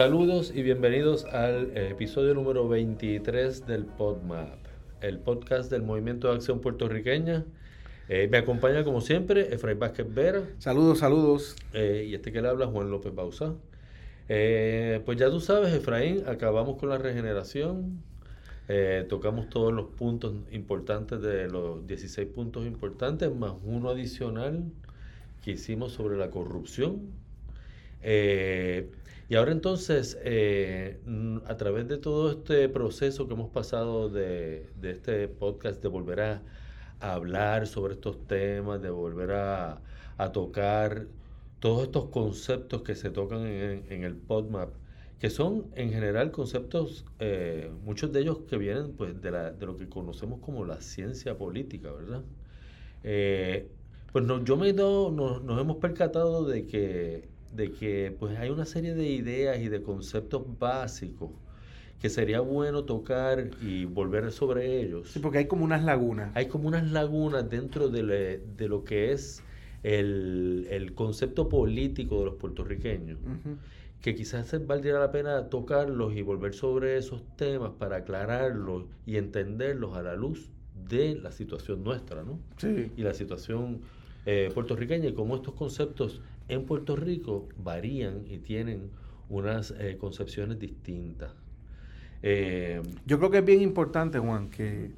Saludos 0.00 0.50
y 0.54 0.62
bienvenidos 0.62 1.26
al 1.26 1.76
eh, 1.76 1.90
episodio 1.90 2.32
número 2.32 2.66
23 2.66 3.66
del 3.66 3.84
PodMap, 3.84 4.56
el 5.02 5.18
podcast 5.18 5.70
del 5.70 5.82
Movimiento 5.82 6.28
de 6.28 6.36
Acción 6.36 6.62
Puertorriqueña. 6.62 7.44
Eh, 8.08 8.26
me 8.30 8.38
acompaña 8.38 8.82
como 8.82 9.02
siempre 9.02 9.52
Efraín 9.52 9.78
Vázquez 9.78 10.06
Vera. 10.14 10.42
Saludos, 10.56 11.00
saludos. 11.00 11.54
Eh, 11.74 12.06
y 12.08 12.14
este 12.14 12.32
que 12.32 12.40
le 12.40 12.48
habla 12.48 12.66
Juan 12.66 12.90
López 12.90 13.14
Bausa. 13.14 13.56
pues 14.26 15.18
ya 15.18 15.28
tú 15.28 15.38
sabes, 15.38 15.74
Efraín, 15.74 16.24
acabamos 16.26 16.78
con 16.78 16.88
la 16.88 16.96
regeneración. 16.96 18.02
tocamos 19.10 19.50
todos 19.50 19.70
los 19.70 19.88
puntos 19.88 20.32
importantes 20.50 21.20
de 21.20 21.46
los 21.50 21.86
16 21.86 22.26
puntos 22.28 22.64
importantes, 22.64 23.30
más 23.34 23.52
uno 23.64 23.90
adicional 23.90 24.64
que 25.44 25.50
hicimos 25.50 25.92
sobre 25.92 26.16
la 26.16 26.30
corrupción. 26.30 27.20
Y 29.30 29.36
ahora 29.36 29.52
entonces, 29.52 30.18
eh, 30.24 30.98
a 31.46 31.56
través 31.56 31.86
de 31.86 31.98
todo 31.98 32.32
este 32.32 32.68
proceso 32.68 33.28
que 33.28 33.34
hemos 33.34 33.48
pasado 33.50 34.08
de, 34.08 34.66
este 34.82 35.28
podcast, 35.28 35.80
de 35.80 35.86
volver 35.86 36.20
a, 36.20 36.42
hablar 36.98 37.68
sobre 37.68 37.94
estos 37.94 38.26
temas, 38.26 38.82
de 38.82 38.90
volver 38.90 39.30
a, 39.30 39.80
tocar 40.32 41.06
todos 41.60 41.84
estos 41.84 42.06
conceptos 42.06 42.82
que 42.82 42.96
se 42.96 43.10
tocan 43.10 43.46
en, 43.46 44.02
el 44.02 44.16
PodMap, 44.16 44.70
que 45.20 45.30
son 45.30 45.66
en 45.76 45.90
general 45.92 46.32
conceptos, 46.32 47.04
eh, 47.20 47.70
muchos 47.84 48.12
de 48.12 48.22
ellos 48.22 48.38
que 48.48 48.58
vienen 48.58 48.94
pues, 48.94 49.22
de, 49.22 49.30
la, 49.30 49.52
de, 49.52 49.64
lo 49.64 49.76
que 49.76 49.88
conocemos 49.88 50.40
como 50.40 50.64
la 50.64 50.80
ciencia 50.80 51.38
política, 51.38 51.92
¿verdad? 51.92 52.22
Eh, 53.04 53.68
pues 54.10 54.24
no, 54.24 54.42
yo 54.44 54.56
me 54.56 54.70
he 54.70 54.72
nos, 54.72 55.12
nos 55.12 55.60
hemos 55.60 55.76
percatado 55.76 56.44
de 56.46 56.66
que 56.66 57.28
de 57.52 57.72
que 57.72 58.14
pues 58.18 58.38
hay 58.38 58.50
una 58.50 58.64
serie 58.64 58.94
de 58.94 59.08
ideas 59.08 59.58
y 59.58 59.68
de 59.68 59.82
conceptos 59.82 60.42
básicos 60.58 61.30
que 62.00 62.08
sería 62.08 62.40
bueno 62.40 62.84
tocar 62.84 63.50
y 63.60 63.84
volver 63.84 64.32
sobre 64.32 64.80
ellos. 64.80 65.10
Sí, 65.10 65.18
porque 65.18 65.38
hay 65.38 65.46
como 65.46 65.64
unas 65.64 65.84
lagunas. 65.84 66.30
Hay 66.34 66.46
como 66.46 66.66
unas 66.66 66.90
lagunas 66.90 67.48
dentro 67.50 67.88
de, 67.88 68.40
lo 68.68 68.84
que 68.84 69.12
es 69.12 69.42
el, 69.82 70.92
concepto 70.94 71.48
político 71.48 72.20
de 72.20 72.24
los 72.26 72.34
puertorriqueños, 72.36 73.18
que 74.00 74.14
quizás 74.14 74.66
valdría 74.66 74.98
la 74.98 75.12
pena 75.12 75.50
tocarlos 75.50 76.16
y 76.16 76.22
volver 76.22 76.54
sobre 76.54 76.96
esos 76.96 77.22
temas 77.36 77.72
para 77.78 77.96
aclararlos 77.96 78.84
y 79.04 79.16
entenderlos 79.16 79.94
a 79.94 80.02
la 80.02 80.16
luz 80.16 80.50
de 80.88 81.16
la 81.16 81.30
situación 81.30 81.84
nuestra, 81.84 82.22
¿no? 82.22 82.38
Sí. 82.56 82.90
Y 82.96 83.02
la 83.02 83.12
situación 83.12 83.82
eh, 84.24 84.50
puertorriqueña 84.54 85.08
y 85.08 85.12
cómo 85.12 85.36
estos 85.36 85.52
conceptos 85.52 86.22
en 86.50 86.66
Puerto 86.66 86.96
Rico 86.96 87.48
varían 87.56 88.24
y 88.28 88.38
tienen 88.38 88.90
unas 89.28 89.72
eh, 89.78 89.96
concepciones 89.98 90.58
distintas. 90.58 91.30
Eh, 92.22 92.82
Yo 93.06 93.18
creo 93.18 93.30
que 93.30 93.38
es 93.38 93.44
bien 93.44 93.62
importante, 93.62 94.18
Juan, 94.18 94.50
que, 94.50 94.90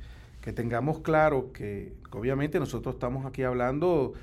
tengamos 0.55 1.01
claro 1.01 1.53
que, 1.53 1.93
obviamente 2.11 2.59
nosotros 2.59 2.97
estamos 2.97 3.27
aquí 3.27 3.43
hablando 3.43 4.15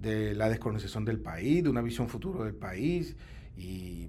de 0.00 0.34
la 0.34 0.48
descolonización 0.48 1.04
del 1.04 1.20
país, 1.20 1.62
de 1.62 1.70
una 1.70 1.82
visión 1.82 2.08
futuro 2.08 2.44
del 2.44 2.54
país, 2.54 3.16
y 3.56 4.08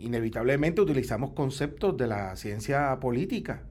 inevitablemente 0.00 0.80
utilizamos 0.80 1.30
conceptos 1.30 1.96
de 1.96 2.06
la 2.08 2.36
ciencia 2.36 2.98
política. 3.00 3.62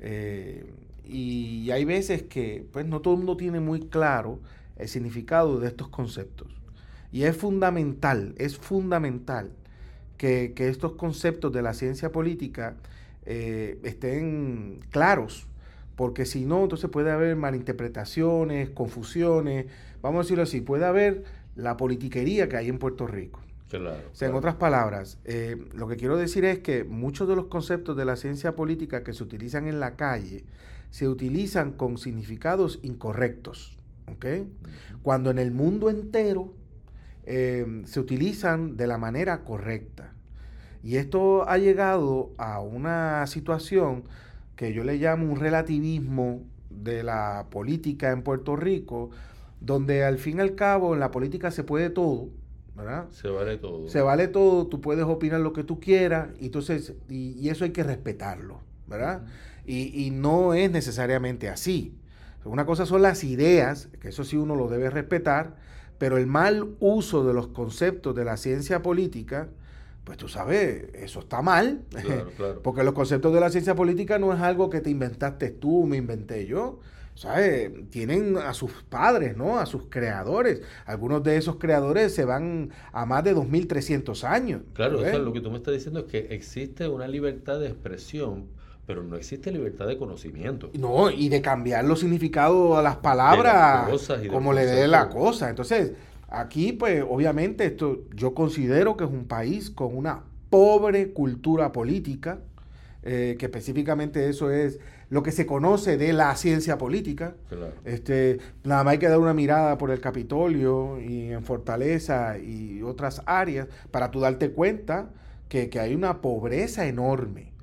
Eh, 0.00 0.72
y 1.04 1.70
hay 1.70 1.84
veces 1.84 2.22
que 2.24 2.66
pues 2.72 2.86
no 2.86 3.00
todo 3.00 3.14
el 3.14 3.18
mundo 3.18 3.36
tiene 3.36 3.60
muy 3.60 3.80
claro 3.80 4.40
el 4.76 4.88
significado 4.88 5.58
de 5.60 5.68
estos 5.68 5.88
conceptos. 5.88 6.63
Y 7.14 7.26
es 7.26 7.36
fundamental, 7.36 8.34
es 8.38 8.58
fundamental 8.58 9.52
que, 10.18 10.52
estos 10.56 10.94
conceptos 10.94 11.52
de 11.52 11.62
la 11.62 11.72
ciencia 11.72 12.10
política 12.10 12.74
eh, 13.24 13.78
estén 13.84 14.80
claros, 14.90 15.46
porque 15.94 16.26
si 16.26 16.44
no, 16.44 16.64
entonces 16.64 16.90
puede 16.90 17.12
haber 17.12 17.36
malinterpretaciones, 17.36 18.70
confusiones, 18.70 19.66
vamos 20.02 20.18
a 20.18 20.22
decirlo 20.24 20.42
así, 20.42 20.60
puede 20.60 20.86
haber 20.86 21.22
la 21.54 21.76
politiquería 21.76 22.48
que 22.48 22.56
hay 22.56 22.68
en 22.68 22.80
Puerto 22.80 23.06
Rico. 23.06 23.38
Claro, 23.68 23.96
o 24.12 24.16
sea, 24.16 24.28
en 24.28 24.34
otras 24.34 24.56
palabras, 24.56 25.18
eh, 25.24 25.56
lo 25.72 25.86
que 25.86 25.96
quiero 25.96 26.16
decir 26.16 26.44
es 26.44 26.58
que 26.58 26.82
muchos 26.82 27.28
de 27.28 27.36
los 27.36 27.46
conceptos 27.46 27.96
de 27.96 28.06
la 28.06 28.16
ciencia 28.16 28.56
política 28.56 29.04
que 29.04 29.12
se 29.12 29.22
utilizan 29.22 29.68
en 29.68 29.78
la 29.78 29.94
calle 29.94 30.42
se 30.90 31.06
utilizan 31.06 31.74
con 31.74 31.96
significados 31.96 32.80
incorrectos. 32.82 33.78
Cuando 35.02 35.30
en 35.30 35.38
el 35.38 35.52
mundo 35.52 35.90
entero 35.90 36.52
Em, 37.26 37.86
se 37.86 38.00
utilizan 38.00 38.76
de 38.76 38.86
la 38.86 38.98
manera 38.98 39.44
correcta. 39.44 40.12
Y 40.82 40.96
esto 40.96 41.48
ha 41.48 41.56
llegado 41.56 42.32
a 42.36 42.60
una 42.60 43.26
situación 43.26 44.04
que 44.56 44.74
yo 44.74 44.84
le 44.84 44.96
llamo 44.98 45.32
un 45.32 45.40
relativismo 45.40 46.42
de 46.68 47.02
la 47.02 47.46
política 47.50 48.10
en 48.10 48.22
Puerto 48.22 48.56
Rico, 48.56 49.10
donde 49.60 50.04
al 50.04 50.18
fin 50.18 50.38
y 50.38 50.42
al 50.42 50.54
cabo 50.54 50.92
en 50.92 51.00
la 51.00 51.10
política 51.10 51.50
se 51.50 51.64
puede 51.64 51.88
todo, 51.88 52.28
¿verdad? 52.76 53.06
Se 53.10 53.28
vale 53.28 53.56
todo. 53.56 53.88
Se 53.88 54.02
vale 54.02 54.28
todo, 54.28 54.66
tú 54.66 54.82
puedes 54.82 55.04
opinar 55.04 55.40
lo 55.40 55.54
que 55.54 55.64
tú 55.64 55.80
quieras, 55.80 56.28
y 56.38 56.46
entonces, 56.46 56.92
y, 57.08 57.48
eso 57.48 57.64
hay 57.64 57.70
que 57.70 57.82
respetarlo, 57.82 58.60
¿verdad? 58.86 59.22
y, 59.64 60.06
y, 60.06 60.10
no 60.10 60.52
es 60.52 60.70
necesariamente 60.70 61.48
así. 61.48 61.96
Una 62.44 62.66
cosa 62.66 62.84
son 62.84 63.00
las 63.00 63.24
ideas, 63.24 63.88
que 64.00 64.08
eso 64.08 64.24
sí 64.24 64.36
uno 64.36 64.54
lo 64.54 64.68
debe 64.68 64.90
respetar, 64.90 65.56
pero 66.04 66.18
el 66.18 66.26
mal 66.26 66.74
uso 66.80 67.24
de 67.24 67.32
los 67.32 67.46
conceptos 67.46 68.14
de 68.14 68.26
la 68.26 68.36
ciencia 68.36 68.82
política, 68.82 69.48
pues 70.04 70.18
tú 70.18 70.28
sabes, 70.28 70.90
eso 70.92 71.20
está 71.20 71.40
mal. 71.40 71.80
Porque 72.62 72.84
los 72.84 72.92
conceptos 72.92 73.32
de 73.32 73.40
la 73.40 73.48
ciencia 73.48 73.74
política 73.74 74.18
no 74.18 74.30
es 74.34 74.40
algo 74.40 74.68
que 74.68 74.82
te 74.82 74.90
inventaste 74.90 75.48
tú, 75.48 75.86
me 75.86 75.96
inventé 75.96 76.44
yo. 76.44 76.80
¿Sabes? 77.14 77.70
Tienen 77.88 78.36
a 78.36 78.52
sus 78.52 78.70
padres, 78.86 79.34
¿no? 79.34 79.58
A 79.58 79.64
sus 79.64 79.86
creadores. 79.88 80.60
Algunos 80.84 81.22
de 81.22 81.38
esos 81.38 81.56
creadores 81.56 82.14
se 82.14 82.26
van 82.26 82.68
a 82.92 83.06
más 83.06 83.24
de 83.24 83.34
2.300 83.34 84.24
años. 84.24 84.60
Claro, 84.74 84.98
o 84.98 85.00
sea, 85.00 85.16
lo 85.16 85.32
que 85.32 85.40
tú 85.40 85.50
me 85.50 85.56
estás 85.56 85.72
diciendo 85.72 86.00
es 86.00 86.04
que 86.04 86.18
existe 86.34 86.86
una 86.86 87.08
libertad 87.08 87.58
de 87.60 87.68
expresión 87.68 88.48
pero 88.86 89.02
no 89.02 89.16
existe 89.16 89.50
libertad 89.50 89.86
de 89.86 89.96
conocimiento. 89.96 90.70
No, 90.74 91.10
y 91.10 91.28
de 91.28 91.40
cambiar 91.40 91.84
los 91.84 92.00
significados 92.00 92.76
a 92.76 92.82
las 92.82 92.96
palabras 92.96 93.88
como 94.30 94.52
le 94.52 94.66
dé 94.66 94.88
la 94.88 95.08
cosa. 95.08 95.48
Entonces, 95.48 95.92
aquí, 96.28 96.72
pues, 96.72 97.02
obviamente, 97.08 97.64
esto 97.64 98.00
yo 98.14 98.34
considero 98.34 98.96
que 98.96 99.04
es 99.04 99.10
un 99.10 99.26
país 99.26 99.70
con 99.70 99.96
una 99.96 100.24
pobre 100.50 101.12
cultura 101.12 101.72
política, 101.72 102.40
eh, 103.02 103.36
que 103.38 103.46
específicamente 103.46 104.28
eso 104.28 104.50
es 104.50 104.78
lo 105.10 105.22
que 105.22 105.32
se 105.32 105.46
conoce 105.46 105.96
de 105.96 106.12
la 106.12 106.34
ciencia 106.36 106.76
política. 106.76 107.34
Este, 107.84 108.38
nada 108.64 108.84
más 108.84 108.92
hay 108.92 108.98
que 108.98 109.08
dar 109.08 109.18
una 109.18 109.34
mirada 109.34 109.78
por 109.78 109.90
el 109.90 110.00
Capitolio 110.00 111.00
y 111.00 111.30
en 111.30 111.42
Fortaleza 111.42 112.38
y 112.38 112.82
otras 112.82 113.22
áreas 113.26 113.68
para 113.90 114.10
tú 114.10 114.20
darte 114.20 114.50
cuenta 114.50 115.10
que, 115.48 115.70
que 115.70 115.80
hay 115.80 115.94
una 115.94 116.20
pobreza 116.20 116.86
enorme 116.86 117.53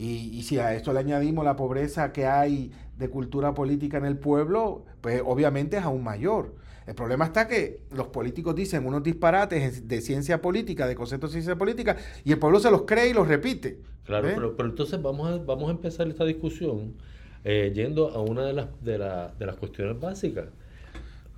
y, 0.00 0.42
si 0.44 0.58
a 0.60 0.74
esto 0.74 0.92
le 0.92 1.00
añadimos 1.00 1.44
la 1.44 1.56
pobreza 1.56 2.12
que 2.12 2.24
hay 2.24 2.70
de 2.96 3.10
cultura 3.10 3.52
política 3.52 3.98
en 3.98 4.04
el 4.04 4.16
pueblo, 4.16 4.84
pues 5.00 5.20
obviamente 5.26 5.76
es 5.76 5.82
aún 5.82 6.04
mayor. 6.04 6.54
El 6.86 6.94
problema 6.94 7.24
está 7.24 7.48
que 7.48 7.80
los 7.90 8.06
políticos 8.06 8.54
dicen 8.54 8.86
unos 8.86 9.02
disparates 9.02 9.88
de 9.88 10.00
ciencia 10.00 10.40
política, 10.40 10.86
de 10.86 10.94
conceptos 10.94 11.30
de 11.30 11.42
ciencia 11.42 11.56
política, 11.56 11.96
y 12.24 12.30
el 12.30 12.38
pueblo 12.38 12.60
se 12.60 12.70
los 12.70 12.82
cree 12.82 13.08
y 13.08 13.12
los 13.12 13.26
repite. 13.26 13.80
Claro, 14.04 14.28
pero, 14.32 14.56
pero, 14.56 14.68
entonces 14.68 15.02
vamos 15.02 15.28
a, 15.28 15.44
vamos 15.44 15.68
a 15.68 15.72
empezar 15.72 16.06
esta 16.06 16.24
discusión 16.24 16.94
eh, 17.42 17.72
yendo 17.74 18.10
a 18.10 18.20
una 18.20 18.44
de 18.44 18.52
las, 18.52 18.68
de, 18.80 18.98
la, 18.98 19.34
de 19.36 19.46
las 19.46 19.56
cuestiones 19.56 19.98
básicas. 19.98 20.46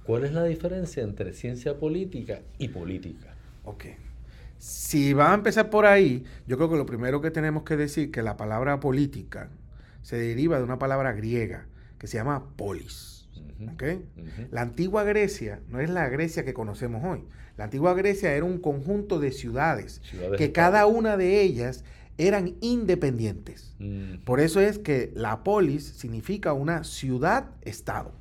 ¿Cuál 0.05 0.25
es 0.25 0.35
la 0.35 0.45
diferencia 0.45 1.03
entre 1.03 1.33
ciencia 1.33 1.79
política 1.79 2.43
y 2.59 2.69
política? 2.69 3.35
Ok. 3.65 3.87
Si 4.61 5.15
va 5.15 5.33
a 5.33 5.35
empezar 5.35 5.71
por 5.71 5.87
ahí, 5.87 6.25
yo 6.47 6.59
creo 6.59 6.71
que 6.71 6.77
lo 6.77 6.85
primero 6.85 7.23
que 7.23 7.31
tenemos 7.31 7.63
que 7.63 7.77
decir 7.77 8.11
que 8.11 8.23
la 8.23 8.37
palabra 8.37 8.79
política 8.79 9.49
se 10.03 10.17
deriva 10.17 10.59
de 10.59 10.65
una 10.65 10.79
palabra 10.79 11.13
griega 11.13 11.67
que 11.99 12.07
se 12.07 12.19
llama 12.19 12.45
polis. 12.57 13.27
La 14.51 14.61
antigua 14.61 15.03
Grecia 15.05 15.61
no 15.69 15.81
es 15.81 15.89
la 15.89 16.09
Grecia 16.09 16.45
que 16.45 16.53
conocemos 16.53 17.03
hoy. 17.05 17.25
La 17.57 17.65
antigua 17.65 17.95
Grecia 17.95 18.35
era 18.35 18.45
un 18.45 18.59
conjunto 18.59 19.19
de 19.19 19.33
ciudades, 19.33 20.03
que 20.37 20.53
cada 20.53 20.87
una 20.87 21.17
de 21.17 21.41
ellas 21.41 21.85
eran 22.19 22.55
independientes. 22.61 23.75
Por 24.25 24.41
eso 24.41 24.61
es 24.61 24.79
que 24.79 25.11
la 25.15 25.43
polis 25.43 25.85
significa 25.85 26.53
una 26.53 26.85
ciudad-estado. 26.85 28.13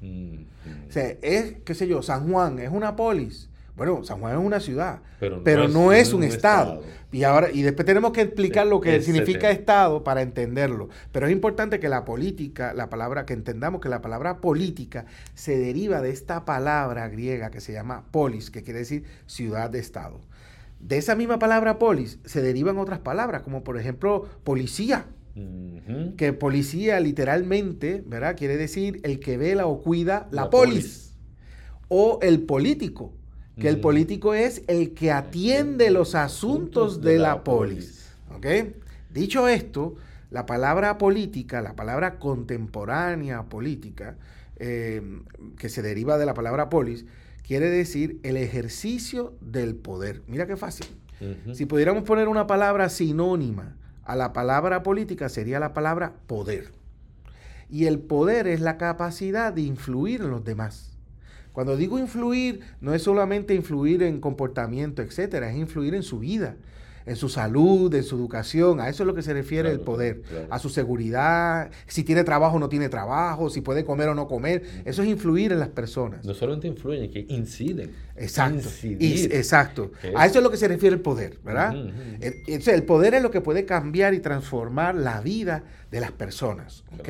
O 0.88 0.92
sea, 0.92 1.18
es, 1.22 1.58
qué 1.66 1.76
sé 1.76 1.88
yo, 1.88 2.02
San 2.02 2.30
Juan 2.30 2.60
es 2.60 2.70
una 2.70 2.96
polis. 2.96 3.49
Bueno, 3.80 4.04
San 4.04 4.20
Juan 4.20 4.34
es 4.38 4.46
una 4.46 4.60
ciudad, 4.60 5.00
pero, 5.20 5.70
no, 5.70 5.94
es, 5.94 6.12
un, 6.12 6.24
estado. 6.24 6.84
Y 7.14 7.24
ahora 7.24 7.50
y 7.50 7.62
después 7.62 7.86
tenemos 7.86 8.12
que 8.12 8.20
explicar 8.20 8.68
lo 8.68 8.82
que 8.82 9.02
significa 9.02 9.50
estado 9.52 10.04
para 10.04 10.22
entenderlo. 10.22 10.90
Pero 11.14 11.28
es 11.28 11.32
importante 11.32 11.80
que 11.80 11.88
la 11.88 12.04
política, 12.04 12.74
la 12.74 12.90
palabra 12.90 13.26
que 13.26 13.32
entendamos 13.32 13.80
que 13.80 13.88
la 13.88 14.02
palabra 14.02 14.42
política 14.42 15.06
se 15.34 15.58
deriva 15.58 16.02
de 16.02 16.10
esta 16.10 16.44
palabra 16.44 17.08
griega 17.08 17.52
que 17.52 17.62
se 17.62 17.72
llama 17.72 18.04
polis, 18.12 18.52
que 18.52 18.64
quiere 18.64 18.80
decir 18.80 19.06
ciudad 19.28 19.70
de 19.70 19.80
estado. 19.80 20.20
De 20.82 20.98
esa 20.98 21.16
misma 21.16 21.40
palabra 21.40 21.80
polis 21.80 22.20
se 22.26 22.42
derivan 22.42 22.78
otras 22.80 23.00
palabras, 23.00 23.44
como 23.44 23.64
por 23.64 23.80
ejemplo 23.80 24.28
policía. 24.44 25.06
Que 26.18 26.34
policía 26.34 27.00
literalmente, 27.00 28.04
¿verdad? 28.06 28.36
Quiere 28.36 28.58
decir 28.58 29.00
el 29.04 29.22
que 29.22 29.38
vela 29.38 29.68
o 29.68 29.82
cuida 29.82 30.28
la, 30.32 30.50
polis. 30.50 31.16
O 31.88 32.20
el 32.22 32.42
político, 32.42 33.14
que 33.60 33.68
el 33.68 33.80
político 33.80 34.34
es 34.34 34.64
el 34.68 34.94
que 34.94 35.12
atiende 35.12 35.92
los 35.92 36.16
asuntos 36.16 37.02
de, 37.02 37.20
la, 37.20 37.44
polis. 37.44 38.10
Dicho 39.14 39.48
esto, 39.48 39.96
la 40.32 40.46
palabra 40.46 40.98
política, 40.98 41.62
la 41.62 41.76
palabra 41.76 42.20
contemporánea 42.20 43.44
política, 43.44 44.18
eh, 44.58 45.02
que 45.58 45.70
se 45.70 45.82
deriva 45.82 46.18
de 46.18 46.26
la 46.26 46.34
palabra 46.34 46.70
polis, 46.70 47.06
quiere 47.46 47.70
decir 47.70 48.20
el 48.24 48.38
ejercicio 48.38 49.34
del 49.42 49.76
poder. 49.76 50.22
Mira 50.28 50.46
qué 50.46 50.56
fácil. 50.56 50.88
Si 51.54 51.66
pudiéramos 51.66 52.04
poner 52.04 52.30
una 52.30 52.48
palabra 52.48 52.88
sinónima 52.88 53.76
a 54.04 54.16
la 54.16 54.32
palabra 54.32 54.84
política, 54.84 55.28
sería 55.28 55.60
la 55.60 55.74
palabra 55.74 56.14
poder. 56.28 56.72
Y 57.70 57.86
el 57.86 58.00
poder 58.00 58.48
es 58.48 58.62
la 58.62 58.78
capacidad 58.78 59.52
de 59.52 59.62
influir 59.62 60.22
en 60.22 60.30
los 60.30 60.46
demás. 60.46 60.89
Cuando 61.60 61.76
digo 61.76 62.00
influir, 62.00 62.62
no 62.80 62.94
es 62.94 63.02
solamente 63.02 63.54
influir 63.54 64.02
en 64.04 64.22
comportamiento, 64.22 65.02
etcétera, 65.02 65.52
es 65.52 65.58
influir 65.58 65.94
en 65.94 66.04
su 66.04 66.20
vida, 66.20 66.56
en 67.06 67.18
su 67.18 67.28
salud, 67.28 67.94
en 67.94 68.04
su 68.06 68.16
educación. 68.16 68.80
A 68.80 68.88
eso 68.88 69.04
es 69.04 69.08
lo 69.08 69.14
que 69.14 69.22
se 69.22 69.34
refiere 69.34 69.70
el 69.70 69.82
poder. 69.82 70.22
A 70.50 70.58
su 70.58 70.70
seguridad, 70.70 71.70
si 71.86 72.06
tiene 72.06 72.24
trabajo 72.24 72.56
o 72.56 72.60
no 72.60 72.70
tiene 72.70 72.88
trabajo, 72.88 73.50
si 73.50 73.60
puede 73.60 73.84
comer 73.84 74.08
o 74.08 74.16
no 74.16 74.26
comer. 74.26 74.64
Eso 74.86 75.04
es 75.04 75.10
influir 75.10 75.52
en 75.52 75.60
las 75.60 75.68
personas. 75.68 76.24
No 76.24 76.34
solamente 76.34 76.70
influyen, 76.70 77.12
que 77.12 77.26
inciden. 77.28 77.92
Exacto. 78.16 78.70
exacto. 78.82 79.92
A 80.16 80.28
eso 80.28 80.38
es 80.38 80.44
lo 80.46 80.52
que 80.52 80.56
se 80.56 80.70
refiere 80.70 80.96
el 80.96 81.02
poder, 81.02 81.40
¿verdad? 81.44 81.76
el, 82.22 82.84
poder 82.84 83.16
es 83.16 83.22
lo 83.22 83.32
que 83.32 83.42
puede 83.42 83.66
cambiar 83.66 84.14
y 84.14 84.22
transformar 84.22 84.96
la 84.96 85.20
vida 85.20 85.66
de 85.92 86.00
las 86.00 86.14
personas. 86.14 86.86
¿ok? 86.98 87.10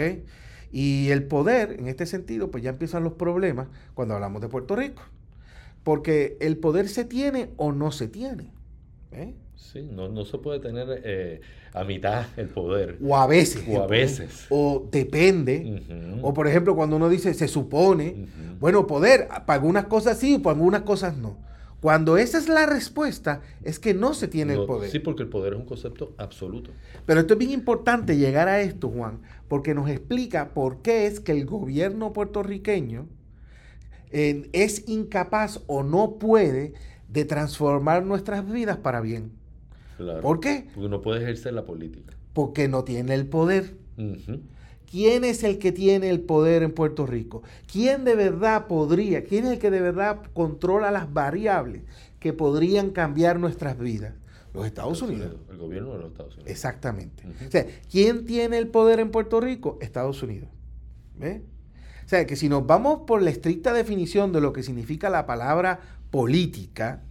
Y 0.72 1.10
el 1.10 1.24
poder, 1.24 1.78
en 1.80 1.88
este 1.88 2.06
sentido, 2.06 2.52
pues 2.52 2.64
ya 2.64 2.72
empiezan 2.72 3.04
los 3.04 3.14
problemas 3.14 3.68
cuando 3.94 4.16
hablamos 4.16 4.42
de 4.42 4.50
Puerto 4.50 4.76
Rico. 4.76 5.02
Porque 5.84 6.38
el 6.42 6.58
poder 6.58 6.88
se 6.88 7.06
tiene 7.06 7.50
o 7.58 7.72
no 7.72 7.92
se 7.92 8.08
tiene. 8.08 8.52
¿eh? 9.12 9.34
Sí, 9.56 9.88
no, 9.92 10.26
se 10.26 10.38
puede 10.38 10.60
tener 10.60 11.02
eh, 11.04 11.42
a 11.74 11.84
mitad 11.84 12.26
el 12.38 12.48
poder. 12.48 12.98
O 13.04 13.16
a 13.16 13.28
veces. 13.28 13.64
O 13.68 13.84
a 13.84 13.88
veces. 13.88 14.48
O 14.50 14.88
depende. 14.92 15.84
O 16.22 16.34
por 16.34 16.48
ejemplo, 16.48 16.76
cuando 16.76 16.96
uno 16.96 17.10
dice 17.10 17.34
se 17.34 17.48
supone, 17.48 18.28
bueno, 18.60 18.88
poder, 18.88 19.28
para 19.28 19.54
algunas 19.54 19.86
cosas 19.86 20.18
sí, 20.18 20.40
para 20.40 20.56
algunas 20.56 20.82
cosas 20.82 21.18
no. 21.18 21.38
Cuando 21.82 22.18
esa 22.18 22.38
es 22.38 22.50
la 22.50 22.66
respuesta, 22.66 23.42
es 23.64 23.80
que 23.80 23.94
no 23.94 24.14
se 24.14 24.28
tiene 24.28 24.54
el 24.54 24.66
poder. 24.66 24.92
Sí, 24.92 25.00
porque 25.00 25.24
el 25.24 25.30
poder 25.30 25.54
es 25.54 25.60
un 25.60 25.66
concepto 25.66 26.14
absoluto. 26.18 26.72
Pero 27.06 27.22
esto 27.22 27.34
es 27.34 27.40
bien 27.40 27.52
importante 27.52 28.18
llegar 28.18 28.50
a 28.50 28.62
esto, 28.62 28.90
Juan, 28.90 29.22
porque 29.48 29.74
nos 29.74 29.90
explica 29.90 30.50
por 30.54 30.82
qué 30.82 31.08
es 31.08 31.20
que 31.22 31.32
el 31.32 31.46
gobierno 31.46 32.12
puertorriqueño 32.12 33.08
eh, 34.12 34.50
es 34.52 34.88
incapaz 34.90 35.62
o 35.68 35.84
no 35.84 36.16
puede 36.20 36.74
de 37.08 37.26
transformar 37.26 38.06
nuestras 38.06 38.50
vidas 38.50 38.78
para 38.78 39.00
bien. 39.02 39.32
¿Por 40.22 40.40
qué? 40.40 40.68
Porque 40.74 40.90
no 40.90 41.02
puede 41.02 41.22
ejercer 41.22 41.54
la 41.54 41.66
política. 41.66 42.14
Porque 42.34 42.68
no 42.68 42.84
tiene 42.84 43.14
el 43.14 43.26
poder. 43.26 43.76
¿Quién 44.90 45.24
es 45.24 45.44
el 45.44 45.60
que 45.60 45.72
tiene 45.72 46.10
el 46.10 46.22
poder 46.22 46.64
en 46.64 46.72
Puerto 46.72 47.06
Rico? 47.06 47.44
¿Quién 47.72 48.06
de 48.06 48.16
verdad 48.16 48.68
podría, 48.68 49.24
quién 49.24 49.46
es 49.46 49.52
el 49.52 49.60
que 49.60 49.70
de 49.70 49.82
verdad 49.82 50.22
controla 50.34 50.90
las 50.90 51.14
variables 51.14 51.84
que 52.20 52.34
podrían 52.34 52.90
cambiar 52.90 53.40
nuestras 53.40 53.78
vidas? 53.78 54.14
Los 54.54 54.66
Estados 54.66 55.02
Unidos. 55.02 55.36
El 55.50 55.58
gobierno 55.58 55.92
de 55.94 56.00
los 56.00 56.12
Estados 56.12 56.34
Unidos. 56.34 56.52
Exactamente. 56.52 57.24
O 57.48 57.52
sea, 57.52 57.68
¿quién 57.92 58.26
tiene 58.26 58.58
el 58.58 58.68
poder 58.68 59.00
en 59.00 59.12
Puerto 59.12 59.40
Rico? 59.40 59.78
Estados 59.80 60.24
Unidos. 60.24 60.50
¿Ve? 61.18 61.44
O 62.06 62.10
sea, 62.10 62.26
que 62.26 62.36
si 62.36 62.50
nos 62.50 62.66
vamos 62.66 63.02
por 63.06 63.22
la 63.22 63.30
estricta 63.30 63.74
definición 63.74 64.34
de 64.34 64.42
lo 64.42 64.54
que 64.54 64.64
significa 64.64 65.12
la 65.12 65.28
palabra 65.28 65.80
política, 66.10 67.04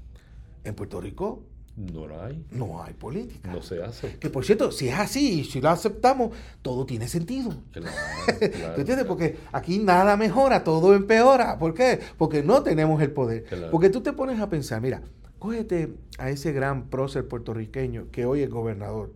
en 0.65 0.75
Puerto 0.75 1.01
Rico 1.01 1.45
no 1.79 2.09
la 2.09 2.27
hay. 2.27 2.45
No 2.51 2.83
hay 2.83 2.93
política. 2.93 3.53
No 3.53 3.63
se 3.63 3.81
hace. 3.83 4.17
Que 4.19 4.29
por 4.31 4.45
cierto, 4.45 4.73
si 4.73 4.89
es 4.89 4.99
así, 4.99 5.45
si 5.45 5.61
lo 5.61 5.69
aceptamos, 5.69 6.33
todo 6.61 6.85
tiene 6.85 7.09
sentido. 7.09 7.55
Claro, 7.79 8.75
¿Tú 8.75 8.81
entiendes? 8.81 9.07
Porque 9.07 9.37
aquí 9.53 9.79
nada 9.79 10.17
mejora, 10.17 10.65
todo 10.65 10.95
empeora. 10.95 11.59
¿Por 11.59 11.75
qué? 11.75 12.01
Porque 12.17 12.43
no 12.43 12.63
tenemos 12.63 13.01
el 13.01 13.11
poder. 13.11 13.45
Porque 13.71 13.91
tú 13.91 14.01
te 14.01 14.13
pones 14.13 14.41
a 14.41 14.49
pensar, 14.49 14.81
mira, 14.81 15.03
cógete 15.39 15.95
a 16.19 16.31
ese 16.31 16.53
gran 16.53 16.89
prócer 16.89 17.27
puertorriqueño 17.27 18.11
que 18.11 18.27
hoy 18.27 18.43
es 18.43 18.51
gobernador, 18.51 19.13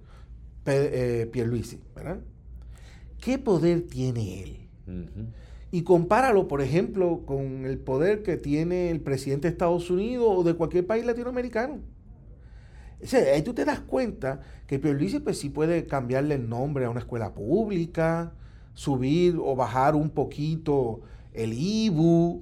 eh, 0.66 1.28
Pierluisi, 1.30 1.80
¿verdad? 1.94 2.18
¿Qué 3.20 3.38
poder 3.38 3.82
tiene 3.82 4.42
él? 4.42 4.68
Y 5.70 5.82
compáralo, 5.82 6.48
por 6.48 6.62
ejemplo, 6.62 7.22
con 7.26 7.64
el 7.64 7.78
poder 7.78 8.22
que 8.22 8.36
tiene 8.36 8.90
el 8.90 9.00
presidente 9.00 9.48
de 9.48 9.52
Estados 9.52 9.90
Unidos 9.90 10.26
o 10.28 10.42
de 10.42 10.54
cualquier 10.54 10.86
país 10.86 11.04
latinoamericano 11.04 11.80
ahí 13.32 13.42
tú 13.42 13.54
te 13.54 13.64
das 13.64 13.80
cuenta 13.80 14.40
que 14.66 14.78
Pierluisi 14.78 15.20
pues 15.20 15.38
sí 15.38 15.48
puede 15.48 15.86
cambiarle 15.86 16.36
el 16.36 16.48
nombre 16.48 16.84
a 16.84 16.90
una 16.90 17.00
escuela 17.00 17.34
pública, 17.34 18.32
subir 18.74 19.36
o 19.38 19.54
bajar 19.56 19.94
un 19.94 20.10
poquito 20.10 21.00
el 21.34 21.52
IBU, 21.54 22.40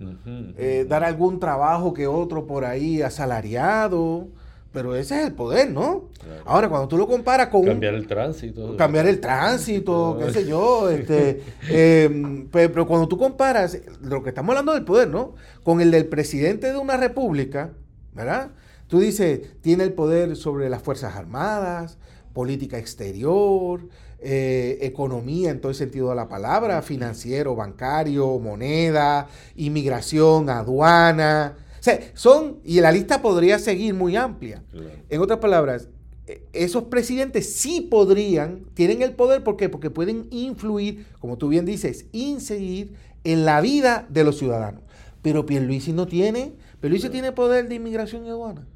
eh, 0.56 0.86
dar 0.88 1.04
algún 1.04 1.38
trabajo 1.38 1.94
que 1.94 2.06
otro 2.06 2.46
por 2.46 2.64
ahí 2.64 3.02
asalariado. 3.02 4.28
Pero 4.72 4.94
ese 4.94 5.18
es 5.18 5.26
el 5.26 5.32
poder, 5.32 5.68
¿no? 5.72 6.04
Ahora, 6.44 6.68
cuando 6.68 6.86
tú 6.86 6.96
lo 6.96 7.08
comparas 7.08 7.48
con... 7.48 7.64
Cambiar 7.64 7.94
el 7.94 8.06
tránsito. 8.06 8.76
Cambiar 8.76 9.08
el 9.08 9.18
tránsito, 9.18 10.16
qué 10.24 10.32
sé 10.32 10.46
yo. 10.46 10.88
Este, 10.88 11.42
em, 11.68 12.46
pero 12.48 12.86
cuando 12.86 13.08
tú 13.08 13.18
comparas 13.18 13.80
lo 14.00 14.22
que 14.22 14.28
estamos 14.28 14.50
hablando 14.50 14.72
del 14.74 14.84
poder, 14.84 15.08
¿no? 15.08 15.34
Con 15.64 15.80
el 15.80 15.90
del 15.90 16.06
presidente 16.06 16.72
de 16.72 16.78
una 16.78 16.96
república, 16.96 17.70
¿verdad? 18.14 18.50
Tú 18.90 18.98
dices, 18.98 19.42
tiene 19.60 19.84
el 19.84 19.92
poder 19.92 20.34
sobre 20.34 20.68
las 20.68 20.82
Fuerzas 20.82 21.14
Armadas, 21.14 21.96
política 22.32 22.76
exterior, 22.76 23.88
eh, 24.18 24.78
economía 24.82 25.50
en 25.50 25.60
todo 25.60 25.70
el 25.70 25.76
sentido 25.76 26.10
de 26.10 26.16
la 26.16 26.28
palabra, 26.28 26.82
financiero, 26.82 27.54
bancario, 27.54 28.40
moneda, 28.40 29.28
inmigración, 29.54 30.50
aduana. 30.50 31.56
O 31.78 31.82
sea, 31.84 32.00
son, 32.14 32.58
y 32.64 32.80
la 32.80 32.90
lista 32.90 33.22
podría 33.22 33.60
seguir 33.60 33.94
muy 33.94 34.16
amplia. 34.16 34.64
En 35.08 35.20
otras 35.20 35.38
palabras, 35.38 35.86
e, 36.26 36.42
esos 36.52 36.82
presidentes 36.84 37.54
sí 37.54 37.82
podrían, 37.88 38.64
tienen 38.74 39.02
el 39.02 39.12
poder, 39.12 39.44
¿por 39.44 39.56
qué? 39.56 39.68
Porque 39.68 39.90
pueden 39.90 40.26
influir, 40.32 41.06
como 41.20 41.38
tú 41.38 41.46
bien 41.46 41.64
dices, 41.64 42.06
incidir 42.10 42.94
en 43.22 43.44
la 43.44 43.60
vida 43.60 44.04
de 44.08 44.24
los 44.24 44.36
ciudadanos. 44.36 44.82
Pero 45.22 45.46
Pierluisi 45.46 45.92
no 45.92 46.08
tiene, 46.08 46.54
Pierluisi 46.80 47.08
tiene 47.08 47.30
poder 47.30 47.68
de 47.68 47.76
inmigración 47.76 48.26
y 48.26 48.30
aduana. 48.30 48.66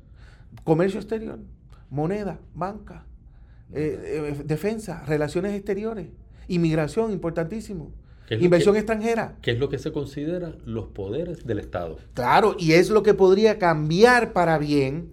Comercio 0.62 1.00
exterior, 1.00 1.38
moneda, 1.90 2.38
banca, 2.54 3.04
eh, 3.72 4.34
eh, 4.38 4.42
defensa, 4.44 5.04
relaciones 5.06 5.54
exteriores, 5.54 6.08
inmigración, 6.48 7.12
importantísimo. 7.12 7.92
Inversión 8.30 8.76
extranjera. 8.76 9.36
¿Qué 9.42 9.50
es 9.50 9.58
lo 9.58 9.68
que 9.68 9.78
se 9.78 9.92
considera 9.92 10.54
los 10.64 10.86
poderes 10.86 11.46
del 11.46 11.58
Estado? 11.58 11.98
Claro, 12.14 12.56
y 12.58 12.72
es 12.72 12.88
lo 12.88 13.02
que 13.02 13.12
podría 13.12 13.58
cambiar 13.58 14.32
para 14.32 14.56
bien, 14.56 15.12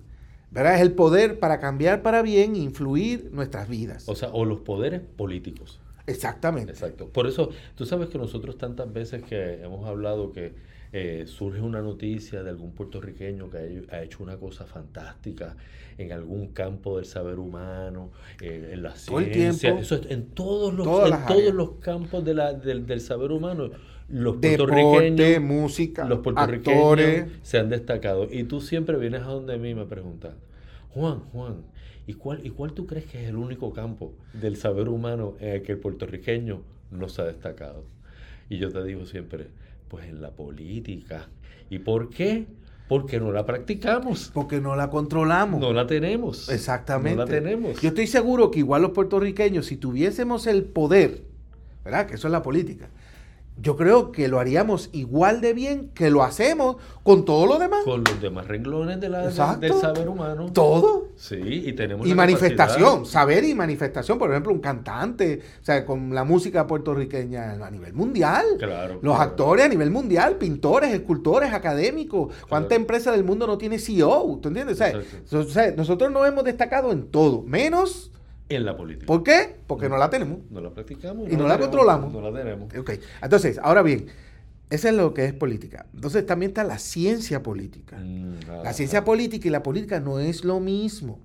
¿verdad? 0.50 0.75
Es 0.75 0.81
el 0.81 0.93
poder 0.93 1.39
para 1.39 1.60
cambiar 1.60 2.03
para 2.03 2.21
bien 2.21 2.55
e 2.55 2.60
influir 2.60 3.29
nuestras 3.33 3.67
vidas. 3.67 4.07
O 4.07 4.15
sea, 4.15 4.29
o 4.29 4.45
los 4.45 4.62
poderes 4.62 5.01
políticos. 5.01 5.81
Exactamente. 6.07 6.71
Exacto. 6.71 7.10
Por 7.10 7.27
eso, 7.27 7.50
tú 7.75 7.86
sabes 7.86 8.10
que 8.10 8.17
nosotros 8.17 8.57
tantas 8.57 8.91
veces 8.91 9.24
que 9.24 9.62
hemos 9.62 9.86
hablado 9.88 10.31
que 10.31 10.53
eh, 10.93 11.24
surge 11.25 11.62
una 11.62 11.81
noticia 11.81 12.43
de 12.43 12.50
algún 12.50 12.74
puertorriqueño 12.74 13.50
que 13.50 13.86
ha 13.89 14.03
hecho 14.03 14.24
una 14.24 14.36
cosa 14.36 14.65
fantástica 14.65 15.55
en 15.98 16.12
algún 16.12 16.50
campo 16.50 16.98
del 16.98 17.05
saber 17.05 17.39
humano, 17.39 18.12
eh, 18.41 18.71
en 18.74 18.83
la 18.83 18.95
ciencia, 18.95 19.79
eso 19.79 20.01
en 20.10 20.27
todos 20.31 20.74
los, 20.74 20.86
todos 20.86 21.53
los 21.53 21.71
campos 21.79 22.25
de 22.25 22.33
la, 22.33 22.53
del, 22.53 23.00
saber 23.00 23.31
humano. 23.31 23.69
Los 24.10 24.38
puertorriqueños, 24.38 25.41
música, 25.41 26.05
los 26.05 26.19
puertorriqueños 26.19 27.29
se 27.41 27.60
han 27.60 27.69
destacado. 27.69 28.27
Y 28.29 28.43
tú 28.43 28.60
siempre 28.60 28.98
vienes 28.98 29.21
a 29.21 29.27
donde 29.27 29.57
mí 29.57 29.74
me 29.74 29.86
preguntas, 29.86 30.33
Juan, 30.89 31.21
Juan, 31.31 31.63
¿y 32.05 32.15
cuál, 32.15 32.45
¿y 32.45 32.50
cuál 32.50 32.74
tú 32.74 32.86
crees 32.86 33.05
que 33.05 33.24
es 33.24 33.29
el 33.29 33.38
único 33.38 33.71
campo 33.71 34.13
del 34.33 34.57
saber 34.57 34.89
humano 34.89 35.36
en 35.39 35.50
el 35.55 35.62
que 35.62 35.71
el 35.71 35.77
puertorriqueño 35.77 36.62
no 36.91 37.07
se 37.07 37.21
ha 37.21 37.25
destacado? 37.25 37.86
Y 38.50 38.57
yo 38.57 38.69
te 38.69 38.83
digo 38.83 39.05
siempre, 39.05 39.48
pues 39.91 40.05
en 40.05 40.21
la 40.21 40.31
política. 40.31 41.27
¿Y 41.69 41.79
por 41.79 42.10
qué? 42.10 42.45
Porque 42.88 43.19
no 43.19 43.33
la 43.33 43.45
practicamos. 43.45 44.31
Porque 44.33 44.62
no 44.62 44.77
la 44.77 44.89
controlamos. 44.89 45.60
No 45.60 45.74
la 45.74 45.86
tenemos. 45.86 46.48
Exactamente. 46.48 47.17
No 47.17 47.25
la 47.25 47.29
tenemos. 47.29 47.81
Yo 47.81 47.89
estoy 47.89 48.07
seguro 48.07 48.51
que 48.51 48.60
igual 48.60 48.83
los 48.83 48.91
puertorriqueños, 48.91 49.65
si 49.65 49.75
tuviésemos 49.75 50.48
el 50.48 50.63
poder, 50.63 51.24
¿verdad? 51.83 52.07
Que 52.07 52.15
eso 52.15 52.29
es 52.29 52.31
la 52.31 52.41
política. 52.41 52.89
Yo 53.58 53.75
creo 53.75 54.12
que 54.12 54.27
lo 54.27 54.39
haríamos 54.39 54.89
igual 54.91 55.41
de 55.41 55.53
bien 55.53 55.89
que 55.93 56.10
lo 56.10 56.24
hacemos 56.24 56.77
con 57.03 57.25
todo 57.25 57.46
lo 57.46 57.60
demás. 57.60 57.84
Con 57.84 58.03
los 58.03 58.22
demás 58.22 58.48
renglones 58.48 59.00
de 59.00 59.10
la, 59.10 59.27
del 59.58 59.74
saber 59.74 60.08
humano. 60.08 60.51
Todo. 60.53 61.10
Sí, 61.15 61.63
y 61.65 61.74
tenemos. 61.74 62.08
Y 62.08 62.15
manifestación, 62.15 63.05
saber 63.05 63.43
y 63.43 63.53
manifestación. 63.53 64.17
Por 64.17 64.31
ejemplo, 64.31 64.51
un 64.53 64.60
cantante, 64.60 65.41
o 65.62 65.65
sea, 65.65 65.86
con 65.86 66.13
la 66.15 66.24
música 66.24 66.65
puertorriqueña 66.65 67.65
a 67.65 67.70
nivel 67.70 67.93
mundial. 67.93 68.46
Claro. 68.58 69.00
Los 69.01 69.20
actores 69.20 69.65
a 69.65 69.70
nivel 69.70 69.91
mundial, 69.91 70.38
pintores, 70.38 70.93
escultores, 70.93 71.53
académicos. 71.53 72.34
¿Cuánta 72.48 72.75
empresa 72.75 73.12
del 73.12 73.24
mundo 73.24 73.46
no 73.48 73.58
tiene 73.58 73.79
CEO? 73.79 74.39
¿Tú 74.41 74.48
entiendes? 74.48 74.81
o 75.31 75.43
sea, 75.43 75.72
nosotros 75.72 76.12
nos 76.12 76.27
hemos 76.27 76.43
destacado 76.43 76.91
en 76.91 77.08
todo, 77.08 77.43
menos 77.43 78.12
en 78.55 78.65
la 78.65 78.75
política. 78.75 79.05
¿Por 79.05 79.24
qué? 79.24 79.55
Porque 79.67 79.89
no, 79.89 79.98
la 79.98 80.10
tenemos. 80.10 80.39
No 80.50 80.62
la 80.62 80.72
practicamos. 80.72 81.31
Y 81.31 81.36
no, 81.36 81.48
la, 81.48 81.60
controlamos. 81.60 82.12
No 82.12 82.22
la 82.22 82.38
tenemos. 82.38 82.74
Ok. 82.75 82.91
Entonces, 83.22 83.60
ahora 83.62 83.81
bien, 83.81 84.08
eso 84.70 84.88
es 84.88 84.93
lo 84.93 85.13
que 85.13 85.25
es 85.25 85.34
política. 85.34 85.86
Entonces 85.93 86.25
también 86.25 86.51
está 86.51 86.63
la 86.63 86.79
ciencia 86.79 87.43
política. 87.43 87.98
Mm, 87.98 88.63
la 88.63 88.74
ciencia 88.74 89.03
política 89.03 89.48
y 89.48 89.51
la 89.51 89.63
política 89.63 90.00
no 90.00 90.20
es 90.20 90.43
lo 90.43 90.60
mismo. 90.60 91.20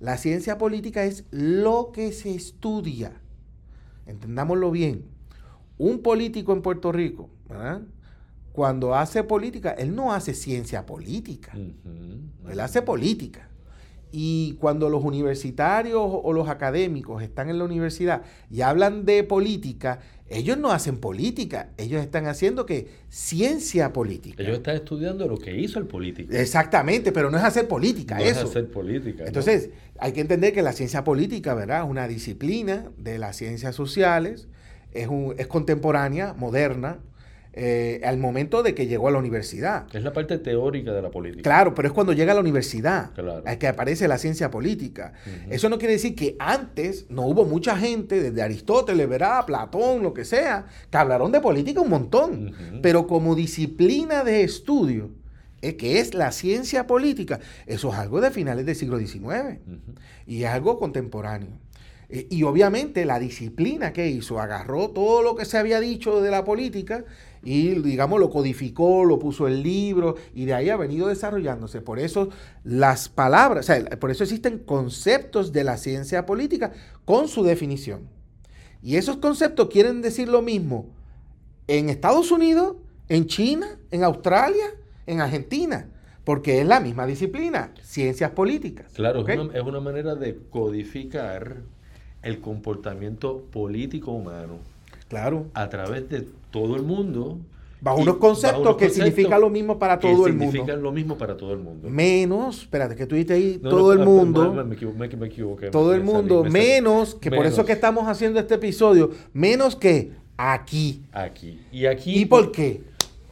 La 0.00 0.18
ciencia 0.18 0.58
política 0.58 1.04
es 1.04 1.24
lo 1.30 1.90
que 1.92 2.12
se 2.12 2.34
estudia. 2.34 3.12
Entendámoslo 4.06 4.70
bien. 4.70 5.04
Un 5.78 6.00
político 6.02 6.52
en 6.52 6.62
Puerto 6.62 6.92
Rico, 6.92 7.30
¿verdad? 7.48 7.82
cuando 8.56 8.94
hace 8.94 9.22
política, 9.22 9.72
él 9.72 9.94
no 9.94 10.14
hace 10.14 10.32
ciencia 10.32 10.86
política. 10.86 11.52
Él 11.52 12.58
hace 12.58 12.80
política. 12.80 13.50
Y 14.18 14.54
cuando 14.54 14.88
los 14.88 15.04
universitarios 15.04 16.00
o 16.02 16.32
los 16.32 16.48
académicos 16.48 17.22
están 17.22 17.50
en 17.50 17.58
la 17.58 17.64
universidad 17.64 18.22
y 18.50 18.62
hablan 18.62 19.04
de 19.04 19.24
política, 19.24 20.00
ellos 20.30 20.56
no 20.56 20.72
hacen 20.72 20.96
política, 21.00 21.68
ellos 21.76 22.00
están 22.00 22.26
haciendo 22.26 22.64
que 22.64 22.88
ciencia 23.10 23.92
política. 23.92 24.42
Ellos 24.42 24.56
están 24.56 24.76
estudiando 24.76 25.28
lo 25.28 25.36
que 25.36 25.54
hizo 25.60 25.78
el 25.78 25.84
político. 25.84 26.32
Exactamente, 26.32 27.12
pero 27.12 27.30
no 27.30 27.36
es 27.36 27.44
hacer 27.44 27.68
política, 27.68 28.14
no 28.14 28.22
eso. 28.24 28.44
Es 28.44 28.48
hacer 28.48 28.70
política. 28.70 29.24
Entonces, 29.26 29.68
hay 29.98 30.12
que 30.12 30.22
entender 30.22 30.54
que 30.54 30.62
la 30.62 30.72
ciencia 30.72 31.04
política, 31.04 31.52
¿verdad? 31.52 31.84
Es 31.84 31.90
una 31.90 32.08
disciplina 32.08 32.86
de 32.96 33.18
las 33.18 33.36
ciencias 33.36 33.74
sociales, 33.74 34.48
es, 34.92 35.08
un, 35.08 35.34
es 35.36 35.46
contemporánea, 35.46 36.32
moderna, 36.32 37.00
eh, 37.58 38.02
al 38.04 38.18
momento 38.18 38.62
de 38.62 38.74
que 38.74 38.86
llegó 38.86 39.08
a 39.08 39.10
la 39.10 39.18
universidad. 39.18 39.86
Es 39.94 40.02
la 40.02 40.12
parte 40.12 40.36
teórica 40.36 40.92
de 40.92 41.00
la 41.00 41.10
política. 41.10 41.42
Claro, 41.42 41.74
pero 41.74 41.88
es 41.88 41.94
cuando 41.94 42.12
llega 42.12 42.32
a 42.32 42.34
la 42.34 42.42
universidad 42.42 43.14
claro. 43.14 43.42
que 43.58 43.66
aparece 43.66 44.06
la 44.08 44.18
ciencia 44.18 44.50
política. 44.50 45.14
Eso 45.48 45.70
no 45.70 45.78
quiere 45.78 45.94
decir 45.94 46.14
que 46.14 46.36
antes 46.38 47.06
no 47.08 47.22
hubo 47.22 47.46
mucha 47.46 47.74
gente, 47.78 48.20
desde 48.20 48.42
Aristóteles, 48.42 49.08
¿verdad? 49.08 49.46
Platón, 49.46 50.02
lo 50.02 50.12
que 50.12 50.26
sea, 50.26 50.66
que 50.90 50.98
hablaron 50.98 51.32
de 51.32 51.40
política 51.40 51.80
un 51.80 51.88
montón. 51.88 52.52
Pero 52.82 53.06
como 53.06 53.34
disciplina 53.34 54.22
de 54.22 54.42
estudio, 54.42 55.12
eh, 55.62 55.76
que 55.76 55.98
es 55.98 56.12
la 56.12 56.32
ciencia 56.32 56.86
política, 56.86 57.40
eso 57.64 57.90
es 57.90 57.98
algo 57.98 58.20
de 58.20 58.30
finales 58.30 58.66
del 58.66 58.76
siglo 58.76 58.98
XIX 58.98 59.60
y 60.26 60.42
es 60.42 60.50
algo 60.50 60.78
contemporáneo. 60.78 61.58
Eh, 62.08 62.26
y 62.30 62.42
obviamente 62.44 63.04
la 63.04 63.18
disciplina 63.18 63.92
que 63.92 64.08
hizo, 64.08 64.40
agarró 64.40 64.90
todo 64.90 65.22
lo 65.22 65.34
que 65.34 65.44
se 65.44 65.58
había 65.58 65.80
dicho 65.80 66.20
de 66.20 66.30
la 66.30 66.44
política 66.44 67.04
y 67.46 67.80
digamos 67.80 68.18
lo 68.18 68.28
codificó, 68.28 69.04
lo 69.04 69.20
puso 69.20 69.46
en 69.46 69.62
libro 69.62 70.16
y 70.34 70.46
de 70.46 70.54
ahí 70.54 70.68
ha 70.68 70.76
venido 70.76 71.06
desarrollándose. 71.06 71.80
Por 71.80 72.00
eso 72.00 72.28
las 72.64 73.08
palabras, 73.08 73.66
o 73.66 73.72
sea, 73.72 73.84
por 74.00 74.10
eso 74.10 74.24
existen 74.24 74.58
conceptos 74.58 75.52
de 75.52 75.62
la 75.62 75.76
ciencia 75.76 76.26
política 76.26 76.72
con 77.04 77.28
su 77.28 77.44
definición. 77.44 78.08
Y 78.82 78.96
esos 78.96 79.18
conceptos 79.18 79.68
quieren 79.68 80.02
decir 80.02 80.28
lo 80.28 80.42
mismo 80.42 80.86
en 81.68 81.88
Estados 81.88 82.32
Unidos, 82.32 82.76
en 83.08 83.26
China, 83.26 83.78
en 83.92 84.02
Australia, 84.02 84.66
en 85.06 85.20
Argentina, 85.20 85.88
porque 86.24 86.60
es 86.60 86.66
la 86.66 86.80
misma 86.80 87.06
disciplina, 87.06 87.72
ciencias 87.80 88.32
políticas. 88.32 88.90
Claro, 88.92 89.26
es, 89.26 89.38
una, 89.38 89.56
es 89.56 89.62
una 89.62 89.78
manera 89.78 90.16
de 90.16 90.36
codificar 90.50 91.58
el 92.22 92.40
comportamiento 92.40 93.44
político 93.52 94.10
humano. 94.10 94.58
Claro. 95.08 95.46
A 95.54 95.68
través 95.68 96.08
de 96.08 96.26
todo 96.56 96.74
el 96.76 96.82
mundo. 96.82 97.40
Bajo 97.82 98.00
unos 98.00 98.16
conceptos 98.16 98.76
que 98.76 98.88
significan 98.88 99.38
lo 99.42 99.50
mismo 99.50 99.78
para 99.78 99.98
todo 99.98 100.26
el 100.26 100.32
mundo. 100.32 100.50
Significan 100.50 100.82
lo 100.82 100.90
mismo 100.90 101.18
para 101.18 101.36
todo 101.36 101.52
el 101.52 101.58
mundo. 101.58 101.90
Menos, 101.90 102.62
espérate, 102.62 102.96
que 102.96 103.06
tú 103.06 103.14
dijiste 103.14 103.34
ahí, 103.34 103.58
todo 103.58 103.92
el 103.92 103.98
mundo. 103.98 104.64
Me, 104.64 104.74
equivoqué. 105.26 105.70
Todo 105.70 105.92
el 105.92 106.02
mundo, 106.02 106.44
menos, 106.44 107.14
que 107.14 107.30
por 107.30 107.44
eso 107.44 107.66
que 107.66 107.72
estamos 107.72 108.08
haciendo 108.08 108.40
este 108.40 108.54
episodio, 108.54 109.10
menos 109.34 109.76
que 109.76 110.12
aquí. 110.38 111.02
Aquí. 111.12 111.60
¿Y 111.70 111.84
aquí? 111.84 112.22
¿Y 112.22 112.24
por 112.24 112.50
qué? 112.50 112.80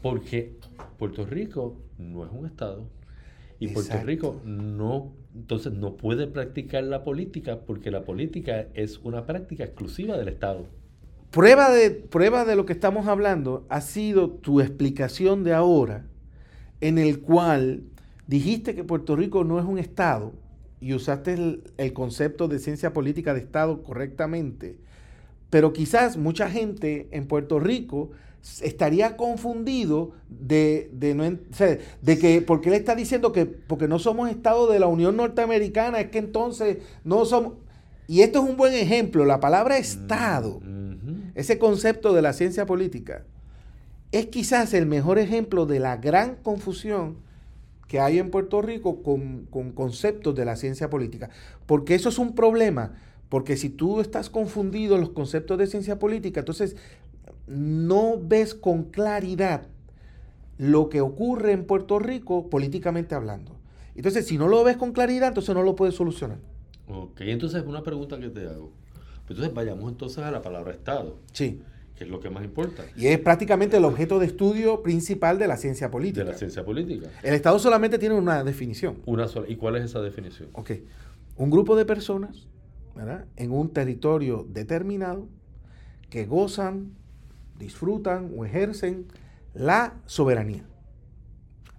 Porque 0.02 0.52
Puerto 0.99 1.25
Rico 1.25 1.76
no 1.97 2.26
es 2.26 2.31
un 2.31 2.45
estado. 2.45 2.83
Y 3.59 3.69
Puerto 3.69 3.97
Rico 4.04 4.43
no, 4.45 5.12
entonces 5.35 5.73
no 5.73 5.97
puede 5.97 6.26
practicar 6.26 6.85
la 6.85 7.02
política 7.02 7.61
porque 7.66 7.90
la 7.90 8.02
política 8.04 8.66
es 8.75 8.99
una 8.99 9.25
práctica 9.25 9.64
exclusiva 9.64 10.19
del 10.19 10.28
Estado. 10.28 10.66
Prueba 11.35 11.69
de, 11.73 11.91
prueba 11.91 12.45
de 12.45 12.55
lo 12.55 12.64
que 12.64 12.73
estamos 12.73 13.09
hablando 13.09 13.67
ha 13.69 13.81
sido 13.81 14.31
tu 14.31 14.61
explicación 14.61 15.43
de 15.43 15.53
ahora, 15.53 16.07
en 16.81 16.97
el 16.97 17.23
cual 17.23 17.83
dijiste 18.29 18.76
que 18.76 18.85
Puerto 18.85 19.17
Rico 19.17 19.43
no 19.43 19.59
es 19.59 19.64
un 19.64 19.81
Estado 19.81 20.33
y 20.81 20.95
usaste 20.95 21.33
el, 21.76 21.93
concepto 21.93 22.47
de 22.47 22.61
ciencia 22.61 22.93
política 22.93 23.35
de 23.35 23.41
Estado 23.41 23.83
correctamente, 23.83 24.79
pero 25.50 25.73
quizás 25.73 26.17
mucha 26.17 26.49
gente 26.49 27.09
en 27.11 27.26
Puerto 27.26 27.59
Rico 27.59 28.12
estaría 28.62 29.17
confundido 29.17 30.12
de, 30.29 30.88
de, 30.93 31.17
no, 31.17 31.25
de 31.25 32.19
que, 32.21 32.43
porque 32.43 32.69
él 32.69 32.76
está 32.76 32.95
diciendo 32.95 33.33
que 33.33 33.45
porque 33.45 33.88
no 33.88 33.99
somos 33.99 34.31
Estado 34.31 34.71
de 34.71 34.79
la 34.79 34.87
Unión 34.87 35.17
Norteamericana, 35.17 35.99
es 35.99 36.11
que 36.11 36.19
entonces 36.19 36.79
no 37.03 37.25
somos... 37.25 37.55
Y 38.07 38.21
esto 38.21 38.45
es 38.45 38.49
un 38.49 38.57
buen 38.57 38.75
ejemplo, 38.75 39.25
la 39.25 39.41
palabra 39.41 39.79
Estado. 39.79 40.61
Mm, 40.61 40.84
ese 41.35 41.59
concepto 41.59 42.12
de 42.12 42.23
la 42.23 42.33
ciencia 42.33 42.67
política 42.67 43.25
es 44.12 44.26
quizás 44.26 44.75
el 44.75 44.87
mejor 44.87 45.19
ejemplo 45.19 45.67
de 45.67 45.81
la 45.81 45.97
gran 45.97 46.37
confusión 46.37 47.17
que 47.88 48.00
hay 48.00 48.19
en 48.19 48.31
Puerto 48.31 48.62
Rico 48.62 49.03
con, 49.03 49.47
conceptos 49.75 50.35
de 50.35 50.45
la 50.45 50.57
ciencia 50.57 50.88
política. 50.88 51.31
Porque 51.67 51.95
eso 51.95 52.09
es 52.09 52.19
un 52.19 52.35
problema, 52.35 52.95
porque 53.29 53.57
si 53.57 53.71
tú 53.71 54.00
estás 54.00 54.31
confundido 54.31 54.95
en 54.95 55.00
los 55.00 55.11
conceptos 55.11 55.59
de 55.59 55.67
ciencia 55.67 55.99
política, 55.99 56.41
entonces 56.41 56.76
no 57.47 58.19
ves 58.21 58.55
con 58.55 58.85
claridad 58.85 59.67
lo 60.57 60.88
que 60.88 61.00
ocurre 61.00 61.53
en 61.53 61.64
Puerto 61.64 61.99
Rico 61.99 62.49
políticamente 62.49 63.14
hablando. 63.14 63.57
Entonces, 63.97 64.26
si 64.26 64.38
no 64.38 64.49
lo 64.49 64.64
ves 64.64 64.76
con 64.76 64.93
claridad, 64.93 65.29
entonces 65.29 65.55
no 65.55 65.62
lo 65.62 65.75
puedes 65.75 65.95
solucionar. 65.95 66.38
Ok, 66.88 67.21
entonces 67.23 67.64
una 67.67 67.83
pregunta 67.83 68.19
que 68.19 68.29
te 68.29 68.47
hago. 68.47 68.73
Entonces 69.28 69.54
vayamos 69.54 69.90
entonces 69.90 70.19
a 70.19 70.31
la 70.31 70.43
palabra 70.43 70.73
Estado. 70.73 71.19
Sí. 71.33 71.62
Que 71.97 72.04
es 72.04 72.11
lo 72.11 72.19
que 72.19 72.28
más 72.28 72.45
importa. 72.45 72.83
Y 72.97 73.07
es 73.07 73.19
prácticamente 73.21 73.76
el 73.76 73.85
objeto 73.85 74.19
de 74.19 74.26
estudio 74.26 74.83
principal 74.83 75.38
de 75.38 75.47
la 75.47 75.57
ciencia 75.57 75.90
política. 75.90 76.25
De 76.25 76.33
la 76.33 76.37
ciencia 76.37 76.64
política. 76.64 77.09
El 77.23 77.35
Estado 77.35 77.59
solamente 77.59 77.99
tiene 77.99 78.16
una 78.16 78.43
definición. 78.43 78.99
Una 79.07 79.28
sola. 79.28 79.49
¿Y 79.49 79.57
cuál 79.57 79.76
es 79.76 79.85
esa 79.85 80.00
definición? 80.00 80.49
Ok. 80.52 80.73
Un 81.37 81.50
grupo 81.50 81.76
de 81.76 81.85
personas, 81.85 82.49
¿verdad? 82.97 83.26
En 83.37 83.52
un 83.52 83.73
territorio 83.73 84.47
determinado 84.49 85.28
que 86.11 86.26
gozan, 86.26 86.95
disfrutan 87.59 88.33
o 88.37 88.45
ejercen 88.45 89.07
la 89.54 90.00
soberanía. 90.07 90.64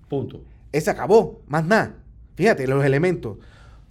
Punto. 0.07 0.43
Ese 0.71 0.91
acabó, 0.91 1.41
más 1.47 1.65
nada. 1.65 1.97
Fíjate 2.35 2.67
los 2.67 2.83
elementos. 2.83 3.37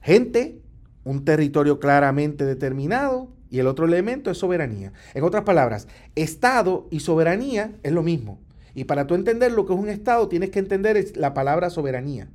Gente, 0.02 0.60
un 1.02 1.24
territorio 1.24 1.80
claramente 1.80 2.44
determinado, 2.44 3.33
y 3.54 3.60
el 3.60 3.68
otro 3.68 3.86
elemento 3.86 4.32
es 4.32 4.38
soberanía. 4.38 4.92
En 5.14 5.22
otras 5.22 5.44
palabras, 5.44 5.86
Estado 6.16 6.88
y 6.90 6.98
soberanía 6.98 7.70
es 7.84 7.92
lo 7.92 8.02
mismo. 8.02 8.40
Y 8.74 8.82
para 8.82 9.06
tú 9.06 9.14
entender 9.14 9.52
lo 9.52 9.64
que 9.64 9.72
es 9.72 9.78
un 9.78 9.88
Estado, 9.88 10.26
tienes 10.26 10.50
que 10.50 10.58
entender 10.58 11.12
la 11.14 11.34
palabra 11.34 11.70
soberanía. 11.70 12.26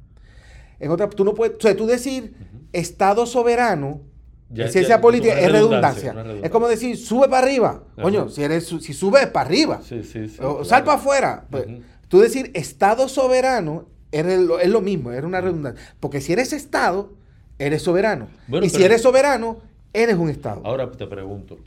En 0.80 0.92
otra, 0.92 1.10
tú 1.10 1.26
no 1.26 1.34
puedes, 1.34 1.58
o 1.58 1.60
sea, 1.60 1.76
tú 1.76 1.88
decir 1.88 2.36
Estado 2.72 3.26
soberano, 3.26 4.00
en 4.56 4.72
ciencia 4.72 5.02
política, 5.02 5.38
es 5.38 5.52
redundancia. 5.52 6.16
Es 6.42 6.50
como 6.52 6.70
decir, 6.70 6.96
sube 6.96 7.28
para 7.28 7.46
arriba. 7.46 7.84
Coño, 8.02 8.30
si, 8.30 8.42
eres, 8.42 8.68
si 8.68 8.94
subes 8.94 9.28
para 9.28 9.46
arriba. 9.46 9.82
Sí, 9.84 10.06
sí, 10.06 10.26
o 10.40 10.64
sal 10.64 10.86
para 10.86 11.00
afuera. 11.00 11.48
Pues, 11.50 11.66
tú 12.08 12.22
decir 12.22 12.50
Estado 12.54 13.10
soberano 13.10 13.90
es, 14.14 14.26
es 14.26 14.70
lo 14.70 14.80
mismo, 14.80 15.12
es 15.12 15.22
una 15.22 15.42
redundancia. 15.42 15.84
Porque 16.00 16.22
si 16.22 16.32
eres 16.32 16.54
Estado, 16.54 17.12
eres 17.58 17.82
soberano. 17.82 18.30
y 18.62 18.70
si 18.70 18.86
eres 18.86 19.02
soberano, 19.02 19.68
Eres 19.94 20.18
un 20.18 20.30
Estado. 20.30 20.62
Ahora 20.66 20.92
te 20.92 21.08
pregunto, 21.08 21.58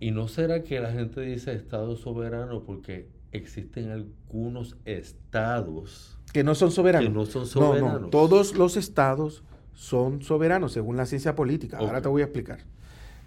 ¿y 0.00 0.10
no 0.10 0.28
será 0.28 0.62
que 0.62 0.80
la 0.80 0.92
gente 0.92 1.20
dice 1.20 1.54
Estado 1.54 1.96
soberano 1.96 2.62
porque 2.62 3.08
existen 3.32 3.90
algunos 3.90 4.76
estados 4.84 6.14
que 6.34 6.42
no 6.42 6.54
son 6.56 6.72
soberanos? 6.72 7.08
Que 7.08 7.14
no 7.14 7.26
son 7.26 7.46
soberanos. 7.46 8.00
No, 8.02 8.08
todos 8.08 8.56
los 8.56 8.76
estados 8.76 9.44
son 9.72 10.20
soberanos 10.22 10.72
según 10.72 10.96
la 10.96 11.06
ciencia 11.06 11.36
política. 11.36 11.78
Ahora 11.78 12.02
te 12.02 12.08
voy 12.08 12.22
a 12.22 12.24
explicar. 12.24 12.58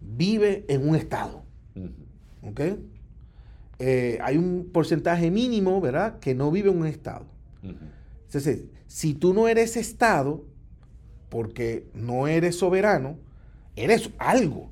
vive 0.00 0.64
en 0.68 0.88
un 0.88 0.96
estado. 0.96 1.44
¿Ok? 2.42 2.60
Eh, 3.86 4.18
hay 4.22 4.38
un 4.38 4.70
porcentaje 4.72 5.30
mínimo, 5.30 5.78
¿verdad?, 5.78 6.18
que 6.18 6.34
no 6.34 6.50
vive 6.50 6.70
en 6.70 6.78
un 6.78 6.86
estado. 6.86 7.26
Entonces, 7.62 8.64
si 8.86 9.12
tú 9.12 9.34
no 9.34 9.46
eres 9.46 9.76
estado, 9.76 10.42
porque 11.28 11.86
no 11.92 12.26
eres 12.26 12.56
soberano, 12.56 13.18
eres 13.76 14.08
algo. 14.16 14.70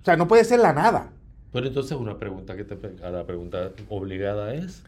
O 0.00 0.04
sea, 0.06 0.16
no 0.16 0.26
puede 0.26 0.44
ser 0.44 0.60
la 0.60 0.72
nada. 0.72 1.12
Pero 1.52 1.66
entonces 1.66 1.98
una 1.98 2.18
pregunta 2.18 2.56
que 2.56 2.64
te 2.64 2.76
la 2.98 3.26
pregunta 3.26 3.72
obligada 3.90 4.54
es 4.54 4.84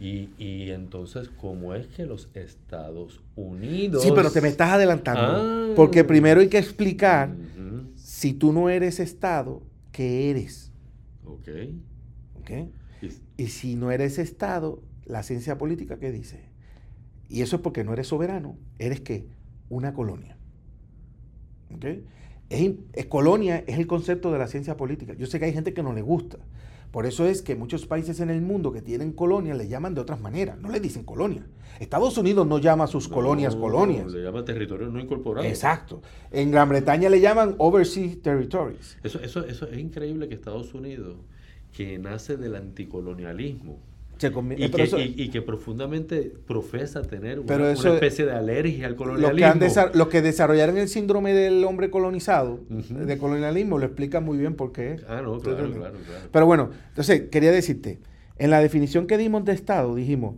y, 0.00 0.70
entonces, 0.70 1.28
¿cómo 1.28 1.74
es 1.74 1.86
que 1.88 2.06
los 2.06 2.30
Estados 2.32 3.20
Unidos... 3.36 4.02
Sí, 4.02 4.10
pero 4.14 4.30
te 4.30 4.40
me 4.40 4.48
estás 4.48 4.70
adelantando. 4.70 5.20
Ah. 5.22 5.72
porque 5.76 6.02
primero 6.02 6.40
hay 6.40 6.48
que 6.48 6.58
explicar, 6.58 7.34
si 7.96 8.32
tú 8.32 8.54
no 8.54 8.70
eres 8.70 9.00
Estado, 9.00 9.60
¿qué 9.92 10.30
eres? 10.30 10.72
Ok. 11.26 11.48
Ok. 12.48 12.68
Y, 13.36 13.46
si 13.48 13.76
no 13.76 13.90
eres 13.90 14.18
Estado, 14.18 14.82
la 15.04 15.22
ciencia 15.22 15.58
política, 15.58 15.98
¿qué 15.98 16.10
dice? 16.10 16.40
Y 17.28 17.42
eso 17.42 17.56
es 17.56 17.62
porque 17.62 17.84
no 17.84 17.92
eres 17.92 18.08
soberano. 18.08 18.56
¿Eres 18.78 19.00
qué? 19.00 19.26
Una 19.68 19.92
colonia. 19.92 20.36
¿Ok? 21.74 21.84
Es, 22.48 23.06
colonia 23.06 23.62
es 23.66 23.78
el 23.78 23.86
concepto 23.86 24.32
de 24.32 24.38
la 24.38 24.48
ciencia 24.48 24.76
política. 24.76 25.14
Yo 25.14 25.26
sé 25.26 25.38
que 25.38 25.44
hay 25.44 25.52
gente 25.52 25.74
que 25.74 25.82
no 25.82 25.92
le 25.92 26.02
gusta. 26.02 26.38
Por 26.90 27.04
eso 27.04 27.26
es 27.26 27.42
que 27.42 27.54
muchos 27.54 27.86
países 27.86 28.18
en 28.20 28.30
el 28.30 28.40
mundo 28.40 28.72
que 28.72 28.80
tienen 28.80 29.12
colonias 29.12 29.58
le 29.58 29.68
llaman 29.68 29.94
de 29.94 30.00
otras 30.00 30.20
maneras. 30.20 30.58
No 30.58 30.70
le 30.70 30.80
dicen 30.80 31.04
colonia. 31.04 31.46
Estados 31.80 32.16
Unidos 32.16 32.46
no 32.46 32.58
llama 32.58 32.84
a 32.84 32.86
sus 32.86 33.08
colonias 33.08 33.54
colonias. 33.54 34.10
Le 34.10 34.22
llama 34.22 34.42
territorio 34.44 34.88
no 34.88 34.98
incorporado. 34.98 35.46
Exacto. 35.46 36.00
En 36.30 36.50
Gran 36.50 36.70
Bretaña 36.70 37.10
le 37.10 37.20
llaman 37.20 37.54
overseas 37.58 38.20
territories. 38.22 38.96
Eso, 39.02 39.20
eso, 39.20 39.44
eso 39.44 39.68
es 39.68 39.78
increíble 39.78 40.28
que 40.28 40.34
Estados 40.34 40.72
Unidos, 40.72 41.18
que 41.72 41.98
nace 41.98 42.36
del 42.36 42.56
anticolonialismo, 42.56 43.78
y, 44.56 45.28
que, 45.28 45.42
profundamente 45.42 46.32
profesa 46.46 47.02
tener 47.02 47.38
una, 47.38 47.70
especie 47.70 48.26
de 48.26 48.32
alergia 48.32 48.88
al 48.88 48.96
colonialismo. 48.96 49.84
Los 49.94 50.08
que, 50.08 50.22
desarrollaron 50.22 50.76
el 50.76 50.88
síndrome 50.88 51.32
del 51.32 51.62
hombre 51.64 51.90
colonizado, 51.90 52.60
de 52.68 53.18
colonialismo, 53.18 53.78
lo 53.78 53.86
explican 53.86 54.24
muy 54.24 54.36
bien 54.38 54.54
por 54.54 54.72
qué. 54.72 54.96
Ah, 55.08 55.20
no, 55.22 55.38
claro, 55.38 55.70
claro, 55.72 55.96
Pero 56.32 56.46
bueno, 56.46 56.70
entonces 56.88 57.28
quería 57.30 57.52
decirte, 57.52 58.00
en 58.38 58.50
la 58.50 58.60
definición 58.60 59.06
que 59.06 59.18
dimos 59.18 59.44
de 59.44 59.52
Estado, 59.52 59.94
dijimos 59.94 60.34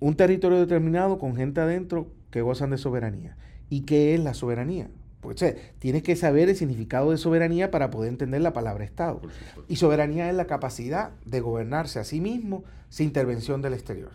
un 0.00 0.16
territorio 0.16 0.58
determinado 0.58 1.18
con 1.18 1.36
gente 1.36 1.60
adentro 1.60 2.08
que 2.30 2.42
gozan 2.42 2.70
de 2.70 2.78
soberanía. 2.78 3.36
¿Y 3.68 3.82
qué 3.82 4.14
es 4.14 4.20
la 4.20 4.34
soberanía? 4.34 4.88
Pues 5.20 5.44
tienes 5.78 6.02
que 6.02 6.16
saber 6.16 6.48
el 6.48 6.56
significado 6.56 7.10
de 7.10 7.18
soberanía 7.18 7.70
para 7.70 7.90
poder 7.90 8.08
entender 8.08 8.40
la 8.40 8.52
palabra 8.52 8.84
Estado. 8.84 9.20
Y 9.68 9.76
soberanía 9.76 10.30
es 10.30 10.34
la 10.34 10.46
capacidad 10.46 11.10
de 11.24 11.40
gobernarse 11.40 11.98
a 11.98 12.04
sí 12.04 12.20
mismo 12.20 12.64
sin 12.88 13.06
intervención 13.08 13.60
del 13.60 13.74
exterior. 13.74 14.12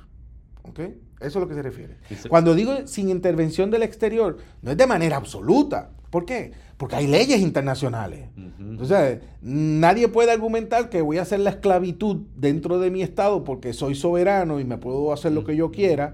¿Ok? 0.64 0.80
Eso 1.20 1.40
es 1.40 1.44
lo 1.44 1.48
que 1.48 1.56
se 1.56 1.62
refiere. 1.62 1.96
Cuando 2.30 2.54
digo 2.54 2.88
sin 2.88 3.10
intervención 3.10 3.72
del 3.72 3.84
exterior, 3.84 4.38
no 4.62 4.72
es 4.72 4.78
de 4.78 4.88
manera 4.88 5.18
absoluta. 5.18 5.92
¿Por 6.10 6.26
qué? 6.26 6.52
Porque 6.78 6.96
hay 6.96 7.08
leyes 7.08 7.40
internacionales. 7.42 8.30
Entonces, 8.60 9.20
nadie 9.42 10.08
puede 10.08 10.32
argumentar 10.32 10.90
que 10.90 11.02
voy 11.02 11.18
a 11.18 11.22
hacer 11.22 11.40
la 11.40 11.50
esclavitud 11.50 12.22
dentro 12.36 12.80
de 12.80 12.92
mi 12.92 13.02
Estado 13.02 13.44
porque 13.44 13.74
soy 13.74 13.96
soberano 13.96 14.60
y 14.60 14.66
me 14.66 14.78
puedo 14.78 15.12
hacer 15.14 15.32
lo 15.32 15.44
que 15.46 15.56
yo 15.56 15.72
quiera 15.72 16.14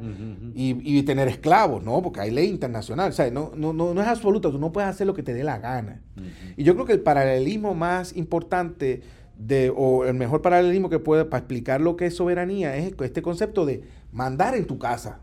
y, 0.55 1.03
tener 1.03 1.27
esclavos, 1.27 1.83
¿no? 1.83 2.01
Porque 2.01 2.21
hay 2.21 2.31
ley 2.31 2.49
internacional. 2.49 3.09
O 3.09 3.13
sea, 3.13 3.29
no, 3.31 3.51
no, 3.55 3.73
no, 3.73 3.93
no 3.93 4.01
es 4.01 4.07
absoluta, 4.07 4.51
tú 4.51 4.59
no 4.59 4.71
puedes 4.71 4.89
hacer 4.89 5.07
lo 5.07 5.13
que 5.13 5.23
te 5.23 5.33
dé 5.33 5.43
la 5.43 5.59
gana. 5.59 6.01
Y 6.57 6.63
yo 6.63 6.73
creo 6.75 6.85
que 6.85 6.93
el 6.93 7.01
paralelismo 7.01 7.73
más 7.73 8.15
importante 8.15 9.01
de, 9.45 9.73
o 9.75 10.05
el 10.05 10.13
mejor 10.13 10.41
paralelismo 10.41 10.89
que 10.89 10.99
puede 10.99 11.25
para 11.25 11.39
explicar 11.39 11.81
lo 11.81 11.95
que 11.95 12.05
es 12.07 12.15
soberanía 12.15 12.75
es 12.77 12.93
este 12.99 13.21
concepto 13.21 13.65
de 13.65 13.83
mandar 14.11 14.55
en 14.55 14.65
tu 14.65 14.77
casa. 14.77 15.19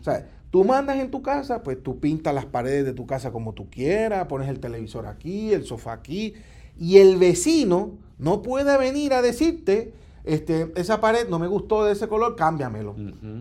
O 0.00 0.02
sea, 0.02 0.26
Tú 0.50 0.64
mandas 0.64 0.96
en 0.96 1.10
tu 1.10 1.20
casa, 1.20 1.62
pues 1.62 1.82
tú 1.82 1.98
pintas 1.98 2.34
las 2.34 2.46
paredes 2.46 2.86
de 2.86 2.94
tu 2.94 3.06
casa 3.06 3.32
como 3.32 3.52
tú 3.52 3.68
quieras, 3.68 4.26
pones 4.26 4.48
el 4.48 4.60
televisor 4.60 5.06
aquí, 5.06 5.52
el 5.52 5.64
sofá 5.64 5.92
aquí, 5.92 6.34
y 6.78 6.96
el 6.96 7.16
vecino 7.16 7.98
no 8.18 8.40
puede 8.40 8.78
venir 8.78 9.12
a 9.12 9.20
decirte, 9.22 9.92
este, 10.24 10.72
esa 10.76 11.00
pared 11.00 11.28
no 11.28 11.38
me 11.38 11.46
gustó 11.46 11.84
de 11.84 11.92
ese 11.92 12.08
color, 12.08 12.36
cámbiamelo. 12.36 12.94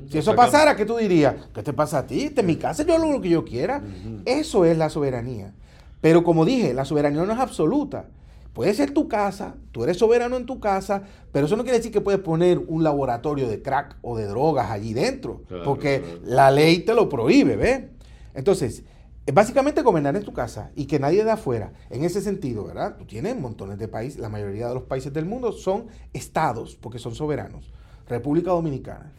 Si 0.09 0.17
eso 0.17 0.35
pasara, 0.35 0.75
¿qué 0.75 0.85
tú 0.85 0.97
dirías? 0.97 1.35
¿Qué 1.53 1.63
te 1.63 1.73
pasa 1.73 1.99
a 1.99 2.05
ti? 2.07 2.23
Esta 2.23 2.41
es 2.41 2.47
mi 2.47 2.57
casa, 2.57 2.83
yo 2.83 2.95
hago 2.95 3.11
lo 3.11 3.21
que 3.21 3.29
yo 3.29 3.45
quiera. 3.45 3.81
Eso 4.25 4.65
es 4.65 4.77
la 4.77 4.89
soberanía. 4.89 5.53
Pero 6.01 6.23
como 6.23 6.43
dije, 6.43 6.73
la 6.73 6.85
soberanía 6.85 7.23
no 7.23 7.31
es 7.31 7.39
absoluta. 7.39 8.07
Puede 8.55 8.73
ser 8.73 8.91
tu 8.91 9.09
casa, 9.09 9.57
tú 9.73 9.83
eres 9.83 9.97
soberano 9.97 10.37
en 10.37 10.45
tu 10.45 10.61
casa, 10.61 11.03
pero 11.33 11.45
eso 11.45 11.57
no 11.57 11.63
quiere 11.63 11.79
decir 11.79 11.91
que 11.91 11.99
puedes 11.99 12.21
poner 12.21 12.57
un 12.57 12.85
laboratorio 12.85 13.49
de 13.49 13.61
crack 13.61 13.97
o 14.01 14.15
de 14.15 14.27
drogas 14.27 14.71
allí 14.71 14.93
dentro, 14.93 15.41
porque 15.65 16.19
la 16.23 16.49
ley 16.51 16.79
te 16.79 16.93
lo 16.93 17.09
prohíbe, 17.09 17.57
¿ves? 17.57 17.83
Entonces, 18.33 18.85
básicamente 19.33 19.81
gobernar 19.81 20.15
en 20.15 20.23
tu 20.23 20.31
casa 20.31 20.71
y 20.73 20.85
que 20.85 20.99
nadie 20.99 21.25
de 21.25 21.31
afuera, 21.31 21.73
en 21.89 22.05
ese 22.05 22.21
sentido, 22.21 22.63
¿verdad? 22.63 22.95
Tú 22.97 23.03
tienes 23.03 23.37
montones 23.37 23.77
de 23.77 23.89
países, 23.89 24.21
la 24.21 24.29
mayoría 24.29 24.69
de 24.69 24.75
los 24.75 24.83
países 24.83 25.11
del 25.11 25.25
mundo 25.25 25.51
son 25.51 25.87
estados, 26.13 26.77
porque 26.77 26.97
son 26.97 27.13
soberanos. 27.13 27.73
República 28.07 28.51
Dominicana. 28.51 29.11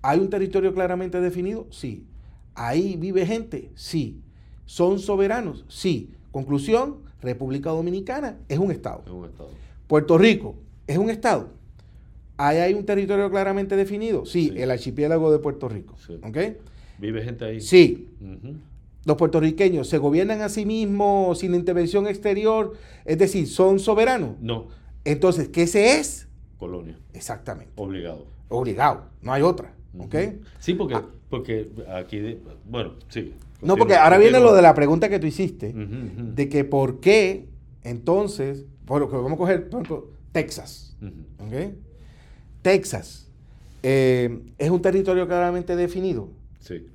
¿Hay 0.00 0.20
un 0.20 0.30
territorio 0.30 0.72
claramente 0.72 1.20
definido? 1.20 1.66
Sí. 1.70 2.06
¿Ahí 2.54 2.96
vive 2.96 3.26
gente? 3.26 3.72
Sí. 3.74 4.22
¿Son 4.64 4.98
soberanos? 4.98 5.66
Sí. 5.68 6.14
Conclusión, 6.32 7.02
República 7.24 7.70
Dominicana 7.70 8.36
es 8.48 8.58
un 8.58 8.70
estado. 8.70 9.02
Puerto 9.86 10.18
Rico 10.18 10.54
es 10.86 10.98
un 10.98 11.10
estado. 11.10 11.48
Ahí 12.36 12.58
hay 12.58 12.74
un 12.74 12.84
territorio 12.84 13.30
claramente 13.30 13.76
definido. 13.76 14.26
Sí, 14.26 14.52
el 14.56 14.70
archipiélago 14.70 15.30
de 15.32 15.38
Puerto 15.38 15.68
Rico. 15.68 15.96
¿Vive 16.98 17.22
gente 17.22 17.44
ahí? 17.44 17.60
Sí. 17.60 18.08
Los 19.04 19.16
puertorriqueños 19.16 19.88
se 19.88 19.98
gobiernan 19.98 20.40
a 20.40 20.48
sí 20.48 20.64
mismos 20.64 21.38
sin 21.38 21.54
intervención 21.54 22.06
exterior, 22.06 22.72
es 23.04 23.18
decir, 23.18 23.46
son 23.46 23.78
soberanos. 23.78 24.40
No. 24.40 24.68
Entonces, 25.04 25.48
¿qué 25.48 25.66
se 25.66 25.98
es? 25.98 26.26
Colonia. 26.58 26.98
Exactamente. 27.12 27.72
Obligado. 27.76 28.26
Obligado, 28.48 29.04
no 29.20 29.32
hay 29.32 29.42
otra. 29.42 29.74
¿Ok? 29.98 30.14
Sí, 30.58 30.74
porque, 30.74 30.94
ah. 30.94 31.04
porque 31.28 31.70
aquí, 31.94 32.38
bueno, 32.68 32.94
sí. 33.08 33.34
No, 33.64 33.76
porque 33.76 33.94
ahora 33.94 34.18
viene 34.18 34.40
lo 34.40 34.54
de 34.54 34.62
la 34.62 34.74
pregunta 34.74 35.08
que 35.08 35.18
tú 35.18 35.26
hiciste, 35.26 35.72
de 35.72 36.48
que 36.48 36.64
por 36.64 37.00
qué 37.00 37.48
entonces, 37.84 38.64
bueno, 38.86 39.08
que 39.08 39.16
vamos 39.16 39.34
a 39.34 39.36
coger, 39.36 39.68
por 39.68 39.82
ejemplo, 39.82 40.10
Texas. 40.32 40.96
Texas 42.62 43.28
eh, 43.82 44.40
es 44.56 44.70
un 44.70 44.80
territorio 44.80 45.26
claramente 45.26 45.76
definido. 45.76 46.30
Sí. 46.60 46.86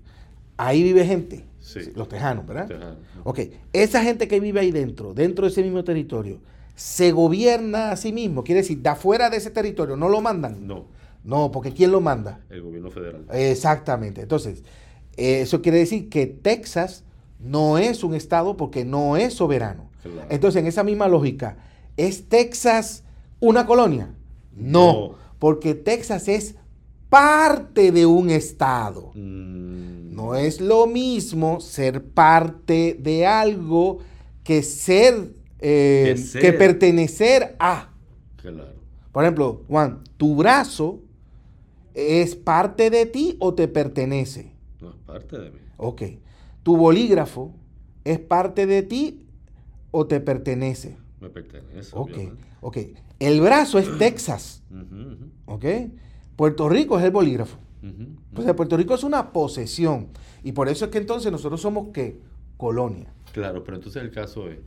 Ahí 0.58 0.82
vive 0.84 1.06
gente. 1.06 1.46
Sí. 1.60 1.92
Los 1.96 2.10
tejanos, 2.10 2.48
¿verdad? 2.48 2.98
Ok. 3.24 3.40
Esa 3.72 4.04
gente 4.04 4.28
que 4.28 4.40
vive 4.40 4.60
ahí 4.60 4.72
dentro, 4.72 5.14
dentro 5.14 5.46
de 5.46 5.52
ese 5.52 5.62
mismo 5.62 5.84
territorio, 5.84 6.40
se 6.76 7.12
gobierna 7.12 7.92
a 7.92 7.96
sí 7.96 8.12
mismo. 8.12 8.44
Quiere 8.44 8.62
decir, 8.62 8.80
de 8.80 8.90
afuera 8.90 9.30
de 9.30 9.38
ese 9.38 9.52
territorio, 9.52 9.96
¿no 9.96 10.10
lo 10.10 10.22
mandan? 10.22 10.66
No. 10.66 10.88
No, 11.24 11.52
porque 11.52 11.74
¿quién 11.74 11.92
lo 11.92 12.02
manda? 12.02 12.40
El 12.50 12.64
gobierno 12.64 12.90
federal. 12.90 13.26
Exactamente. 13.32 14.22
Entonces, 14.22 14.64
eso 15.20 15.62
quiere 15.62 15.80
decir 15.80 16.10
que 16.10 16.28
Texas 16.28 17.04
no 17.40 17.78
es 17.78 18.04
un 18.04 18.14
estado 18.14 18.58
porque 18.58 18.86
no 18.86 19.18
es 19.18 19.34
soberano. 19.34 19.90
Entonces, 20.30 20.62
en 20.62 20.68
esa 20.68 20.84
misma 20.84 21.08
lógica, 21.08 21.58
¿es 21.98 22.30
Texas 22.30 23.04
una 23.40 23.66
colonia? 23.66 24.14
No, 24.56 25.16
porque 25.40 25.76
Texas 25.76 26.28
es 26.28 26.56
parte 27.10 27.92
de 27.92 28.06
un 28.06 28.30
estado. 28.30 29.12
Mm. 29.14 30.14
No 30.14 30.36
es 30.36 30.60
lo 30.60 30.86
mismo 30.86 31.62
ser 31.62 32.04
parte 32.04 32.98
de 33.00 33.26
algo 33.26 34.00
que 34.44 34.64
ser, 34.64 35.34
eh, 35.60 36.16
que, 36.40 36.54
pertenecer 36.54 37.56
a. 37.60 37.90
Por 39.12 39.24
ejemplo, 39.24 39.64
Juan, 39.68 40.04
tu 40.18 40.36
brazo 40.36 41.00
es 41.94 42.36
parte 42.36 42.90
de 42.90 43.06
ti 43.06 43.38
o 43.40 43.54
te 43.54 43.68
pertenece. 43.68 44.52
No, 44.82 44.89
es 44.89 44.96
parte 45.06 45.38
de 45.38 45.52
mí. 45.52 45.60
Ok. 45.78 46.02
¿Tu 46.63 46.78
bolígrafo 46.78 47.54
es 48.04 48.20
parte 48.20 48.65
de 48.65 48.84
ti 48.84 49.26
o 49.92 50.08
te 50.08 50.20
pertenece? 50.20 50.98
Me 51.20 51.30
pertenece. 51.30 51.92
Ok. 51.94 52.18
Ok. 52.62 52.78
El 53.20 53.42
brazo 53.42 53.80
es 53.80 53.89
Texas. 53.98 54.63
Ok. 55.46 55.65
Puerto 56.36 56.70
Rico 56.70 56.98
es 56.98 57.06
el 57.06 57.12
bolígrafo. 57.12 57.58
Pues 58.34 58.54
Puerto 58.54 58.78
Rico 58.78 58.94
es 58.94 59.04
una 59.04 59.32
posesión. 59.32 60.08
Y 60.44 60.52
por 60.52 60.70
eso 60.70 60.86
es 60.86 60.92
que 60.92 60.98
entonces 60.98 61.32
nosotros 61.32 61.62
somos 61.62 61.88
qué? 61.94 62.20
Colonia. 62.58 63.12
Claro, 63.34 63.63
pero 63.63 63.78
entonces 63.78 64.02
el 64.02 64.12
caso 64.12 64.50
es, 64.50 64.60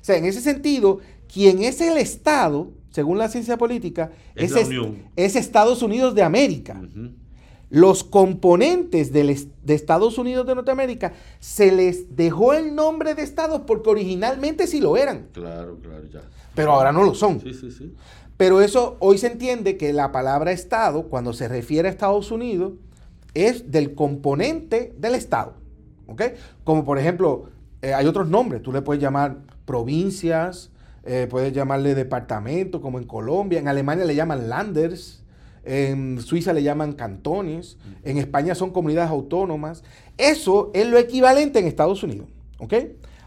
O 0.00 0.04
sea, 0.04 0.16
en 0.16 0.26
ese 0.26 0.40
sentido, 0.40 1.00
quien 1.26 1.64
es 1.64 1.80
el 1.80 1.96
Estado, 1.96 2.70
según 2.92 3.18
la 3.18 3.28
ciencia 3.28 3.58
política, 3.58 4.12
es, 4.34 4.54
es, 5.16 5.36
Estados 5.36 5.82
Unidos 5.82 6.14
de 6.14 6.22
América. 6.22 6.80
Los 7.68 8.04
componentes 8.04 9.12
de 9.12 9.48
Estados 9.66 10.18
Unidos 10.18 10.46
de 10.46 10.54
Norteamérica 10.54 11.14
se 11.40 11.72
les 11.72 12.14
dejó 12.14 12.52
el 12.52 12.74
nombre 12.74 13.14
de 13.14 13.22
Estado 13.22 13.66
porque 13.66 13.90
originalmente 13.90 14.66
sí 14.66 14.80
lo 14.80 14.96
eran. 14.96 15.28
Claro, 15.32 15.78
claro, 15.82 16.04
ya. 16.12 16.20
Pero 16.54 16.72
ahora 16.72 16.92
no 16.92 17.02
lo 17.02 17.14
son. 17.14 17.40
Sí, 17.40 17.54
sí, 17.54 17.70
sí. 17.70 17.94
Pero 18.36 18.60
eso 18.60 18.96
hoy 19.00 19.18
se 19.18 19.28
entiende 19.28 19.76
que 19.76 19.92
la 19.92 20.12
palabra 20.12 20.52
Estado, 20.52 21.04
cuando 21.04 21.32
se 21.32 21.48
refiere 21.48 21.88
a 21.88 21.90
Estados 21.90 22.30
Unidos, 22.30 22.74
es 23.34 23.70
del 23.70 23.94
componente 23.94 24.94
del 24.98 25.14
Estado. 25.14 25.54
¿ok? 26.08 26.22
Como 26.64 26.84
por 26.84 26.98
ejemplo, 26.98 27.46
eh, 27.80 27.94
hay 27.94 28.06
otros 28.06 28.28
nombres, 28.28 28.62
tú 28.62 28.72
le 28.72 28.82
puedes 28.82 29.02
llamar 29.02 29.38
provincias, 29.64 30.70
eh, 31.04 31.26
puedes 31.28 31.52
llamarle 31.52 31.94
departamento, 31.94 32.80
como 32.80 32.98
en 32.98 33.04
Colombia, 33.04 33.58
en 33.58 33.68
Alemania 33.68 34.04
le 34.04 34.14
llaman 34.14 34.48
landers, 34.48 35.22
en 35.64 36.20
Suiza 36.20 36.52
le 36.52 36.62
llaman 36.62 36.92
cantones, 36.94 37.78
en 38.02 38.18
España 38.18 38.54
son 38.54 38.70
comunidades 38.70 39.10
autónomas. 39.10 39.84
Eso 40.18 40.70
es 40.74 40.86
lo 40.86 40.98
equivalente 40.98 41.58
en 41.58 41.66
Estados 41.66 42.02
Unidos. 42.02 42.28
¿ok? 42.62 42.74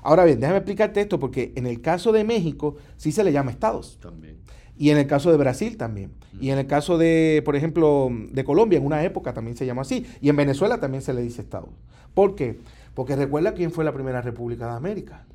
Ahora 0.01 0.23
bien, 0.23 0.39
déjame 0.39 0.59
explicarte 0.59 1.01
esto 1.01 1.19
porque 1.19 1.51
en 1.55 1.67
el 1.67 1.81
caso 1.81 2.11
de 2.11 2.23
México 2.23 2.75
sí 2.95 3.11
se 3.11 3.23
le 3.23 3.31
llama 3.31 3.51
estados. 3.51 3.99
También. 4.01 4.37
Y 4.77 4.89
en 4.89 4.97
el 4.97 5.07
caso 5.07 5.31
de 5.31 5.37
Brasil 5.37 5.77
también. 5.77 6.11
Y 6.39 6.49
en 6.49 6.57
el 6.57 6.67
caso 6.67 6.97
de, 6.97 7.41
por 7.45 7.55
ejemplo, 7.55 8.09
de 8.31 8.43
Colombia, 8.43 8.77
en 8.77 8.85
una 8.85 9.03
época 9.03 9.33
también 9.33 9.55
se 9.55 9.65
llama 9.65 9.83
así. 9.83 10.05
Y 10.21 10.29
en 10.29 10.35
Venezuela 10.35 10.79
también 10.79 11.01
se 11.01 11.13
le 11.13 11.21
dice 11.21 11.41
Estado. 11.41 11.69
¿Por 12.13 12.35
qué? 12.35 12.59
Porque 12.93 13.15
recuerda 13.15 13.53
quién 13.53 13.71
fue 13.71 13.83
la 13.83 13.93
primera 13.93 14.21
república 14.21 14.65
de 14.67 14.73
América. 14.73 15.25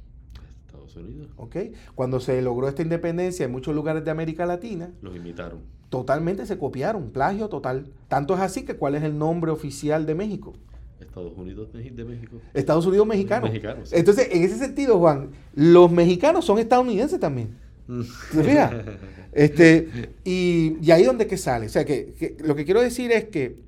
Unidos. 1.00 1.30
¿Ok? 1.36 1.56
Cuando 1.94 2.20
se 2.20 2.40
logró 2.42 2.68
esta 2.68 2.82
independencia 2.82 3.44
en 3.44 3.52
muchos 3.52 3.74
lugares 3.74 4.04
de 4.04 4.10
América 4.10 4.46
Latina. 4.46 4.90
Los 5.02 5.16
imitaron. 5.16 5.60
Totalmente 5.88 6.46
se 6.46 6.56
copiaron, 6.56 7.10
plagio 7.10 7.48
total. 7.48 7.86
Tanto 8.08 8.34
es 8.34 8.40
así 8.40 8.64
que 8.64 8.76
¿cuál 8.76 8.94
es 8.94 9.02
el 9.02 9.18
nombre 9.18 9.50
oficial 9.50 10.06
de 10.06 10.14
México? 10.14 10.54
Estados 11.00 11.36
Unidos 11.36 11.72
de 11.72 12.04
México. 12.04 12.36
Estados 12.54 12.86
Unidos 12.86 13.06
mexicano. 13.06 13.46
Mexicanos. 13.46 13.92
Entonces, 13.92 14.28
en 14.30 14.42
ese 14.44 14.58
sentido, 14.58 14.98
Juan, 14.98 15.30
los 15.54 15.90
mexicanos 15.90 16.44
son 16.44 16.58
estadounidenses 16.58 17.18
también. 17.18 17.56
Este, 19.32 19.88
y, 20.24 20.76
y, 20.82 20.90
ahí 20.90 21.04
donde 21.04 21.28
que 21.28 21.36
sale. 21.36 21.66
O 21.66 21.68
sea, 21.68 21.84
que, 21.84 22.36
lo 22.44 22.56
que 22.56 22.64
quiero 22.64 22.80
decir 22.80 23.12
es 23.12 23.26
que 23.26 23.60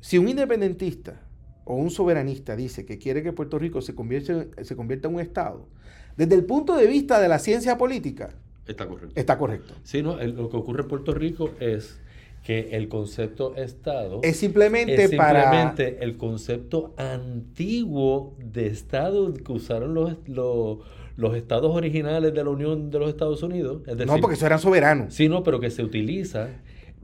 si 0.00 0.18
un 0.18 0.28
independentista 0.28 1.22
o 1.64 1.76
un 1.76 1.90
soberanista 1.90 2.56
dice 2.56 2.84
que 2.84 2.98
quiere 2.98 3.22
que 3.22 3.32
Puerto 3.32 3.56
Rico 3.56 3.80
se, 3.82 3.94
convierta, 3.94 4.46
se 4.64 4.74
convierta 4.74 5.06
en 5.06 5.14
un 5.14 5.20
Estado, 5.20 5.68
desde 6.16 6.34
el 6.34 6.44
punto 6.44 6.76
de 6.76 6.86
vista 6.86 7.20
de 7.20 7.28
la 7.28 7.38
ciencia 7.38 7.78
política, 7.78 8.30
está 8.66 8.86
correcto. 8.86 9.12
Está 9.14 9.38
correcto. 9.38 9.74
Sí, 9.82 10.02
no, 10.02 10.16
lo 10.16 10.48
que 10.48 10.56
ocurre 10.56 10.82
en 10.82 10.88
Puerto 10.88 11.12
Rico 11.14 11.50
es 11.60 12.00
que 12.42 12.70
el 12.72 12.88
concepto 12.88 13.56
Estado 13.56 14.20
es 14.22 14.36
simplemente, 14.36 15.02
es 15.02 15.10
simplemente 15.10 15.98
el 16.02 16.16
concepto 16.16 16.94
antiguo 16.96 18.36
de 18.38 18.66
Estado 18.68 19.34
que 19.34 19.52
usaron 19.52 19.94
los, 19.94 20.16
los 20.26 20.78
los 21.16 21.34
estados 21.34 21.74
originales 21.74 22.34
de 22.34 22.44
la 22.44 22.50
Unión 22.50 22.90
de 22.90 22.98
los 22.98 23.08
Estados 23.08 23.42
Unidos. 23.42 23.82
no, 24.06 24.20
porque 24.20 24.34
eso 24.34 24.46
eran 24.46 24.58
soberanos. 24.58 25.14
Sí, 25.14 25.28
no, 25.28 25.42
pero 25.42 25.60
que 25.60 25.70
se 25.70 25.82
utiliza. 25.82 26.48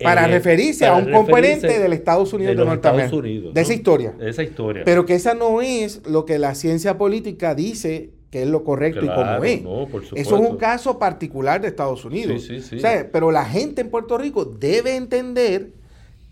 Para 0.03 0.27
referirse 0.27 0.87
a 0.87 0.97
un 0.97 1.13
componente 1.13 1.79
del 1.79 1.93
Estados 1.93 2.33
Unidos 2.33 2.57
de, 2.57 2.65
Norteamérica. 2.65 3.53
de 3.53 3.61
esa 3.61 3.73
historia. 3.73 4.11
De 4.13 4.31
esa 4.31 4.43
historia. 4.43 4.83
Pero 4.85 5.07
que 5.07 5.15
esa 5.15 5.35
no 5.35 5.63
es 5.63 6.05
lo 6.07 6.25
que 6.25 6.39
la 6.39 6.55
ciencia 6.55 6.99
política 6.99 7.55
dice 7.55 8.11
que 8.33 8.43
es 8.45 8.49
lo 8.49 8.65
correcto 8.65 9.05
y 9.05 9.09
como 9.09 9.45
es. 9.45 9.63
No, 9.63 9.87
por 9.87 10.03
Eso 10.03 10.17
es 10.17 10.33
un 10.33 10.57
caso 10.57 10.99
particular 10.99 11.61
de 11.61 11.69
Estados 11.69 12.03
Unidos. 12.07 12.43
Sí, 12.43 12.63
sí, 12.63 12.81
sí. 12.81 12.87
pero 13.13 13.31
la 13.31 13.45
gente 13.45 13.83
en 13.83 13.91
Puerto 13.91 14.17
Rico 14.17 14.47
debe 14.47 14.97
entender 14.97 15.75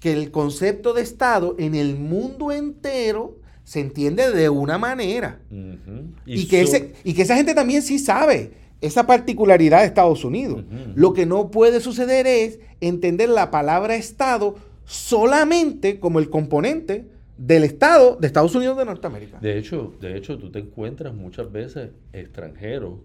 que 0.00 0.14
el 0.14 0.30
concepto 0.30 0.94
de 0.94 1.02
Estado 1.02 1.56
en 1.58 1.74
el 1.74 1.98
mundo 1.98 2.52
entero 2.52 3.36
se 3.64 3.80
entiende 3.80 4.30
de 4.30 4.48
una 4.48 4.78
manera. 4.78 5.40
y, 6.24 6.46
que 6.46 6.62
ese, 6.62 6.94
y 7.04 7.12
que 7.12 7.20
esa 7.20 7.36
gente 7.36 7.54
también 7.54 7.82
sí 7.82 7.98
sabe 7.98 8.52
esa 8.80 9.06
particularidad 9.06 9.80
de 9.80 9.86
Estados 9.86 10.24
Unidos. 10.24 10.64
Lo 10.94 11.12
que 11.12 11.26
no 11.26 11.50
puede 11.50 11.80
suceder 11.80 12.26
es 12.26 12.60
entender 12.80 13.28
la 13.28 13.50
palabra 13.50 13.94
Estado 13.94 14.56
solamente 14.86 16.00
como 16.00 16.18
el 16.18 16.30
componente 16.30 17.04
del 17.40 17.64
Estado 17.64 18.18
de 18.20 18.26
Estados 18.26 18.54
Unidos 18.54 18.76
de 18.76 18.84
Norteamérica. 18.84 19.38
De 19.40 19.56
hecho, 19.56 19.94
de 19.98 20.14
hecho, 20.14 20.36
tú 20.38 20.50
te 20.50 20.58
encuentras 20.58 21.14
muchas 21.14 21.50
veces 21.50 21.88
extranjeros 22.12 23.00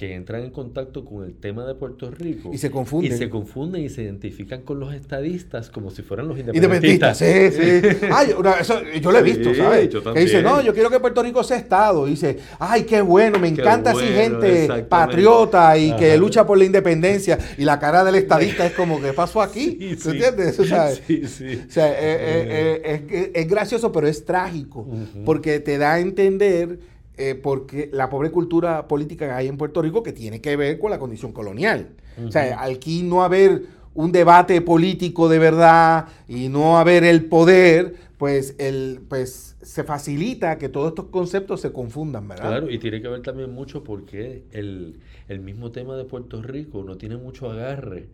que 0.00 0.14
entran 0.14 0.42
en 0.44 0.50
contacto 0.50 1.04
con 1.04 1.26
el 1.26 1.34
tema 1.34 1.66
de 1.66 1.74
Puerto 1.74 2.10
Rico. 2.10 2.48
Y 2.54 2.56
se 2.56 2.70
confunden. 2.70 3.12
Y 3.12 3.18
se 3.18 3.28
confunden 3.28 3.82
y 3.82 3.90
se 3.90 4.02
identifican 4.02 4.62
con 4.62 4.80
los 4.80 4.94
estadistas 4.94 5.68
como 5.68 5.90
si 5.90 6.00
fueran 6.00 6.26
los 6.26 6.38
independentistas. 6.38 7.20
Independentistas, 7.20 7.92
sí, 7.92 8.00
sí. 8.00 8.08
Ay, 8.10 8.32
eso, 8.58 8.80
yo 8.98 9.12
lo 9.12 9.18
he 9.18 9.22
visto, 9.22 9.54
¿sabes? 9.54 9.90
que 9.90 10.20
dice, 10.20 10.42
no, 10.42 10.62
yo 10.62 10.72
quiero 10.72 10.88
que 10.88 10.98
Puerto 11.00 11.22
Rico 11.22 11.44
sea 11.44 11.58
Estado. 11.58 12.08
Y 12.08 12.12
dice, 12.12 12.38
ay, 12.58 12.84
qué 12.84 13.02
bueno, 13.02 13.38
me 13.38 13.48
encanta 13.48 13.90
así 13.90 14.06
gente 14.06 14.86
patriota 14.88 15.76
y 15.76 15.94
que 15.96 16.16
lucha 16.16 16.46
por 16.46 16.56
la 16.56 16.64
independencia. 16.64 17.38
Y 17.58 17.64
la 17.66 17.78
cara 17.78 18.02
del 18.02 18.14
estadista 18.14 18.64
es 18.64 18.72
como, 18.72 19.02
¿qué 19.02 19.12
pasó 19.12 19.42
aquí? 19.42 19.96
¿Tú 20.02 20.12
entiendes? 20.12 20.58
O 20.58 20.64
sea, 20.64 20.88
sí, 21.06 21.26
sí. 21.26 21.62
O 21.68 21.70
sea, 21.70 21.90
eh, 21.90 21.96
eh, 22.00 23.04
eh, 23.10 23.32
es, 23.34 23.46
gracioso, 23.46 23.92
pero 23.92 24.08
es 24.08 24.24
trágico. 24.24 24.88
Porque 25.26 25.60
te 25.60 25.76
da 25.76 25.92
a 25.92 26.00
entender 26.00 26.78
eh, 27.22 27.34
porque 27.34 27.90
la 27.92 28.08
pobre 28.08 28.30
cultura 28.30 28.88
política 28.88 29.26
que 29.26 29.32
hay 29.32 29.46
en 29.46 29.58
Puerto 29.58 29.82
Rico 29.82 30.02
que 30.02 30.14
tiene 30.14 30.40
que 30.40 30.56
ver 30.56 30.78
con 30.78 30.90
la 30.90 30.98
condición 30.98 31.32
colonial. 31.32 31.90
O 32.26 32.32
sea, 32.32 32.62
aquí 32.62 33.02
no 33.02 33.22
haber 33.22 33.64
un 33.92 34.10
debate 34.10 34.62
político 34.62 35.28
de 35.28 35.38
verdad 35.38 36.08
y 36.28 36.48
no 36.48 36.78
haber 36.78 37.04
el 37.04 37.26
poder, 37.26 37.94
pues, 38.16 38.54
el, 38.56 39.02
pues 39.06 39.54
se 39.60 39.84
facilita 39.84 40.56
que 40.56 40.70
todos 40.70 40.88
estos 40.88 41.08
conceptos 41.08 41.60
se 41.60 41.72
confundan, 41.72 42.26
¿verdad? 42.26 42.48
Claro, 42.48 42.70
y 42.70 42.78
tiene 42.78 43.02
que 43.02 43.08
ver 43.08 43.20
también 43.20 43.52
mucho 43.52 43.84
porque 43.84 44.44
el, 44.52 44.98
mismo 45.40 45.70
tema 45.72 45.98
de 45.98 46.04
Puerto 46.06 46.40
Rico 46.40 46.82
no 46.84 46.96
tiene 46.96 47.18
mucho 47.18 47.50
agarre 47.50 48.06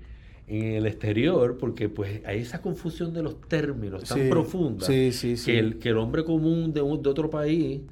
en 0.49 0.65
el 0.75 0.87
exterior 0.87 1.59
porque 1.59 1.89
pues 1.89 2.23
hay 2.27 2.41
esa 2.41 2.61
confusión 2.61 3.15
de 3.15 3.23
los 3.23 3.41
términos 3.43 4.03
tan 4.03 4.29
profunda 4.29 4.85
que, 4.85 5.13
el, 5.47 5.79
que 5.79 5.91
el 5.91 5.97
hombre 5.97 6.25
común 6.25 6.73
de, 6.73 6.81
de 6.81 7.09
otro 7.09 7.31
país 7.31 7.83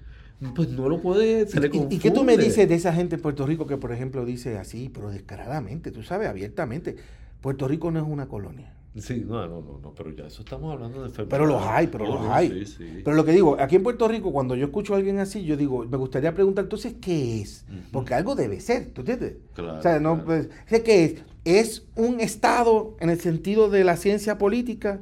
pues 0.55 0.69
no 0.69 0.89
lo 0.89 1.01
puede, 1.01 1.47
se 1.47 1.59
¿Y, 1.73 1.95
¿Y 1.95 1.99
qué 1.99 2.11
tú 2.11 2.25
me 2.25 2.37
dices 2.37 2.69
de 2.69 2.75
esa 2.75 2.93
gente 2.93 3.17
en 3.17 3.23
Puerto 3.23 3.47
Rico 3.47 3.67
que, 3.67 3.77
por 3.77 3.93
ejemplo, 3.93 4.25
dice 4.25 4.59
así, 4.59 4.91
pero 4.93 5.11
descaradamente, 5.11 5.91
tú 5.91 6.03
sabes, 6.03 6.29
abiertamente, 6.29 6.97
Puerto 7.41 7.69
Rico 7.69 7.91
no 7.91 8.01
es 8.01 8.07
una 8.07 8.27
colonia? 8.27 8.75
Sí, 8.99 9.25
no, 9.27 9.45
no, 9.49 9.61
no, 9.83 9.93
pero 9.97 10.13
ya 10.13 10.27
eso 10.27 10.43
estamos 10.43 10.73
hablando 10.73 11.01
de 11.01 11.09
enfermedades. 11.09 11.31
Pero 11.31 11.47
los 11.47 11.63
hay, 11.67 11.89
pero 11.89 12.07
los 12.07 12.29
hay. 12.29 12.65
Pero 13.05 13.17
lo 13.17 13.25
que 13.25 13.33
digo, 13.33 13.57
aquí 13.59 13.75
en 13.75 13.83
Puerto 13.83 14.07
Rico, 14.07 14.33
cuando 14.33 14.55
yo 14.55 14.67
escucho 14.67 14.95
a 14.95 14.99
alguien 14.99 15.19
así, 15.19 15.45
yo 15.45 15.57
digo, 15.57 15.85
me 15.85 15.97
gustaría 15.97 16.33
preguntar 16.33 16.65
entonces, 16.65 16.95
¿qué 17.01 17.41
es? 17.41 17.65
Porque 17.91 18.15
algo 18.15 18.37
debe 18.37 18.61
ser, 18.61 18.91
¿tú 18.91 19.01
entiendes? 19.01 19.35
Claro. 19.55 19.79
O 19.79 19.83
sea, 19.83 19.99
no, 19.99 20.25
pues, 20.25 20.49
¿qué 20.69 21.05
es? 21.05 21.25
¿Es 21.45 21.87
un 21.97 22.21
Estado 22.21 22.97
en 23.01 23.11
el 23.11 23.21
sentido 23.21 23.69
de 23.69 23.83
la 23.83 23.97
ciencia 23.97 24.39
política? 24.39 25.01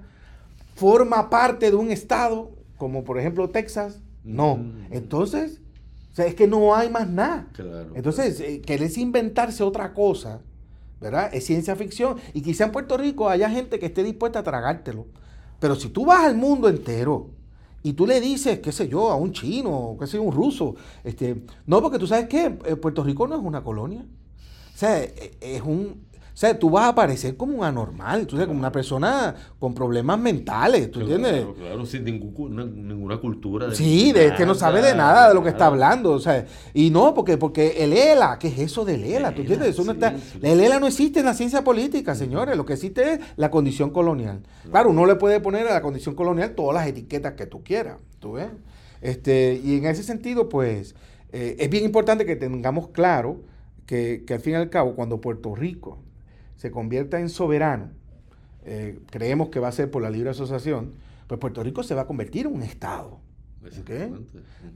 ¿Forma 0.74 1.28
parte 1.28 1.70
de 1.70 1.76
un 1.76 1.90
Estado, 1.90 2.50
como 2.78 3.04
por 3.04 3.18
ejemplo 3.18 3.50
Texas? 3.50 4.00
No. 4.24 4.58
Entonces, 4.90 5.60
o 6.12 6.14
sea, 6.14 6.26
es 6.26 6.34
que 6.34 6.46
no 6.46 6.74
hay 6.74 6.90
más 6.90 7.08
nada. 7.08 7.48
Claro. 7.52 7.92
Entonces, 7.94 8.40
eh, 8.40 8.60
querés 8.60 8.98
inventarse 8.98 9.62
otra 9.62 9.92
cosa 9.92 10.40
¿verdad? 11.02 11.34
Es 11.34 11.44
ciencia 11.44 11.76
ficción. 11.76 12.16
Y 12.32 12.40
quizá 12.40 12.64
en 12.64 12.72
Puerto 12.72 12.96
Rico 12.96 13.28
haya 13.28 13.50
gente 13.50 13.78
que 13.78 13.86
esté 13.86 14.02
dispuesta 14.02 14.38
a 14.38 14.42
tragártelo. 14.42 15.06
Pero 15.58 15.74
si 15.74 15.88
tú 15.88 16.06
vas 16.06 16.24
al 16.24 16.36
mundo 16.36 16.68
entero 16.68 17.30
y 17.82 17.92
tú 17.92 18.06
le 18.06 18.20
dices, 18.20 18.60
qué 18.60 18.72
sé 18.72 18.88
yo, 18.88 19.10
a 19.10 19.16
un 19.16 19.32
chino, 19.32 19.96
qué 19.98 20.06
sé 20.06 20.16
yo, 20.16 20.22
un 20.22 20.32
ruso, 20.32 20.76
este, 21.04 21.42
no, 21.66 21.82
porque 21.82 21.98
tú 21.98 22.06
sabes 22.06 22.28
que 22.28 22.58
eh, 22.64 22.76
Puerto 22.76 23.02
Rico 23.02 23.26
no 23.26 23.36
es 23.36 23.42
una 23.42 23.62
colonia. 23.62 24.00
O 24.02 24.78
sea, 24.78 25.02
e, 25.02 25.36
es 25.40 25.62
un, 25.62 26.06
o 26.32 26.36
sea, 26.36 26.58
tú 26.58 26.70
vas 26.70 26.84
a 26.84 26.88
aparecer 26.88 27.36
como 27.36 27.58
un 27.58 27.64
anormal, 27.64 28.26
tú 28.26 28.36
sabes, 28.36 28.46
como 28.46 28.58
una 28.58 28.72
persona 28.72 29.34
con 29.58 29.74
problemas 29.74 30.18
mentales, 30.18 30.90
¿tú 30.90 31.00
entiendes? 31.00 31.32
Claro, 31.32 31.54
claro, 31.54 31.86
sin 31.86 32.04
ninguna 32.04 33.18
cultura. 33.18 33.66
De 33.66 33.76
sí, 33.76 34.12
de 34.12 34.34
que 34.34 34.46
no 34.46 34.54
sabe 34.54 34.80
de 34.80 34.94
nada 34.94 35.28
de 35.28 35.34
lo 35.34 35.42
que 35.42 35.50
está 35.50 35.66
hablando, 35.66 36.12
o 36.12 36.18
sea, 36.18 36.46
y 36.72 36.88
no, 36.88 37.12
porque, 37.12 37.36
porque 37.36 37.84
el 37.84 37.92
ELA, 37.92 38.38
¿qué 38.38 38.48
es 38.48 38.58
eso 38.60 38.84
del 38.86 39.04
ELA? 39.04 39.34
¿Tú 39.34 39.42
entiendes? 39.42 39.68
Eso 39.68 39.84
no 39.84 39.92
está, 39.92 40.14
el 40.40 40.58
ELA 40.58 40.80
no 40.80 40.86
existe 40.86 41.20
en 41.20 41.26
la 41.26 41.34
ciencia 41.34 41.62
política, 41.62 42.14
señores, 42.14 42.56
lo 42.56 42.64
que 42.64 42.72
existe 42.72 43.12
es 43.12 43.20
la 43.36 43.50
condición 43.50 43.90
colonial. 43.90 44.40
Claro, 44.70 44.88
uno 44.88 45.04
le 45.04 45.16
puede 45.16 45.38
poner 45.40 45.68
a 45.68 45.74
la 45.74 45.82
condición 45.82 46.14
colonial 46.14 46.54
todas 46.54 46.74
las 46.74 46.86
etiquetas 46.86 47.34
que 47.34 47.44
tú 47.44 47.62
quieras, 47.62 47.98
¿tú 48.20 48.32
ves? 48.32 48.48
Este, 49.02 49.60
y 49.62 49.76
en 49.76 49.84
ese 49.84 50.02
sentido, 50.02 50.48
pues, 50.48 50.94
eh, 51.32 51.56
es 51.58 51.68
bien 51.68 51.84
importante 51.84 52.24
que 52.24 52.36
tengamos 52.36 52.88
claro 52.88 53.42
que, 53.84 54.24
que 54.26 54.32
al 54.32 54.40
fin 54.40 54.54
y 54.54 54.56
al 54.56 54.70
cabo, 54.70 54.94
cuando 54.94 55.20
Puerto 55.20 55.54
Rico 55.54 55.98
se 56.62 56.70
convierta 56.70 57.18
en 57.18 57.28
soberano, 57.28 57.90
eh, 58.64 59.00
creemos 59.10 59.48
que 59.48 59.58
va 59.58 59.66
a 59.66 59.72
ser 59.72 59.90
por 59.90 60.00
la 60.00 60.10
libre 60.10 60.30
asociación, 60.30 60.92
pues 61.26 61.40
Puerto 61.40 61.60
Rico 61.60 61.82
se 61.82 61.92
va 61.96 62.02
a 62.02 62.06
convertir 62.06 62.46
en 62.46 62.54
un 62.54 62.62
Estado. 62.62 63.18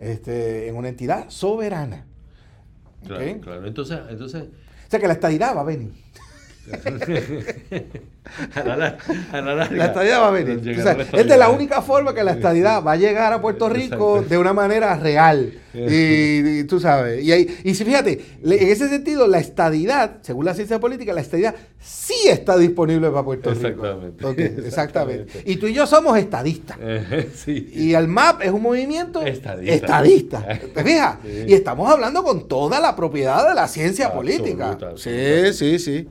Este, 0.01 0.67
en 0.67 0.75
una 0.75 0.89
entidad 0.89 1.31
soberana. 1.31 2.05
Claro, 3.05 3.41
claro. 3.41 3.67
Entonces, 3.69 4.01
entonces. 4.09 4.49
O 4.49 4.91
sea 4.91 4.99
que 4.99 5.07
la 5.07 5.13
estadidad 5.13 5.57
va 5.57 5.61
a 5.61 5.65
venir 5.65 5.93
la, 8.65 8.97
estadidad 9.87 10.21
va 10.21 10.29
a 10.29 10.31
venir. 10.31 10.61
esta 10.69 11.03
es 11.13 11.39
la 11.39 11.49
única 11.51 11.81
forma 11.83 12.15
que 12.15 12.25
la 12.25 12.33
estadidad 12.33 12.83
va 12.83 12.93
a 12.93 12.97
llegar 12.97 13.33
a 13.33 13.41
Puerto 13.41 13.69
Rico 13.69 14.23
de 14.23 14.39
una 14.39 14.53
manera 14.53 14.97
real. 14.97 15.53
Y, 15.75 16.65
tú 16.65 16.81
sabes. 16.81 17.23
Y, 17.23 17.33
y 17.65 17.75
si 17.75 17.85
fíjate, 17.85 18.21
en 18.43 18.69
ese 18.69 18.89
sentido, 18.89 19.27
la 19.27 19.39
estadidad, 19.39 20.19
según 20.23 20.47
la 20.47 20.55
ciencia 20.55 20.81
política, 20.81 21.13
la 21.13 21.21
estadidad 21.21 21.55
sí 21.81 22.29
está 22.29 22.57
disponible 22.57 23.11
para 23.11 23.23
Puerto 23.23 23.53
Rico. 23.53 23.69
Exactamente. 23.69 24.67
exactamente. 24.67 25.43
Y 25.45 25.57
tú 25.57 25.67
y 25.67 25.75
yo 25.75 25.87
somos 25.87 26.17
estadistas. 26.19 26.79
Y 27.47 27.93
el 27.95 28.09
MAP 28.09 28.43
es 28.43 28.51
un 28.51 28.63
movimiento 28.63 29.23
estadista. 29.23 30.47
¿Te 30.75 30.83
fijas? 30.83 31.19
Y 31.25 31.53
estamos 31.53 31.89
hablando 31.91 32.23
con 32.23 32.49
toda 32.49 32.81
la 32.81 32.97
propiedad 32.97 33.49
de 33.49 33.55
la 33.55 33.69
ciencia 33.69 34.13
política. 34.13 34.79
Sí, 34.97 35.53
sí, 35.53 35.79
sí. 35.79 36.09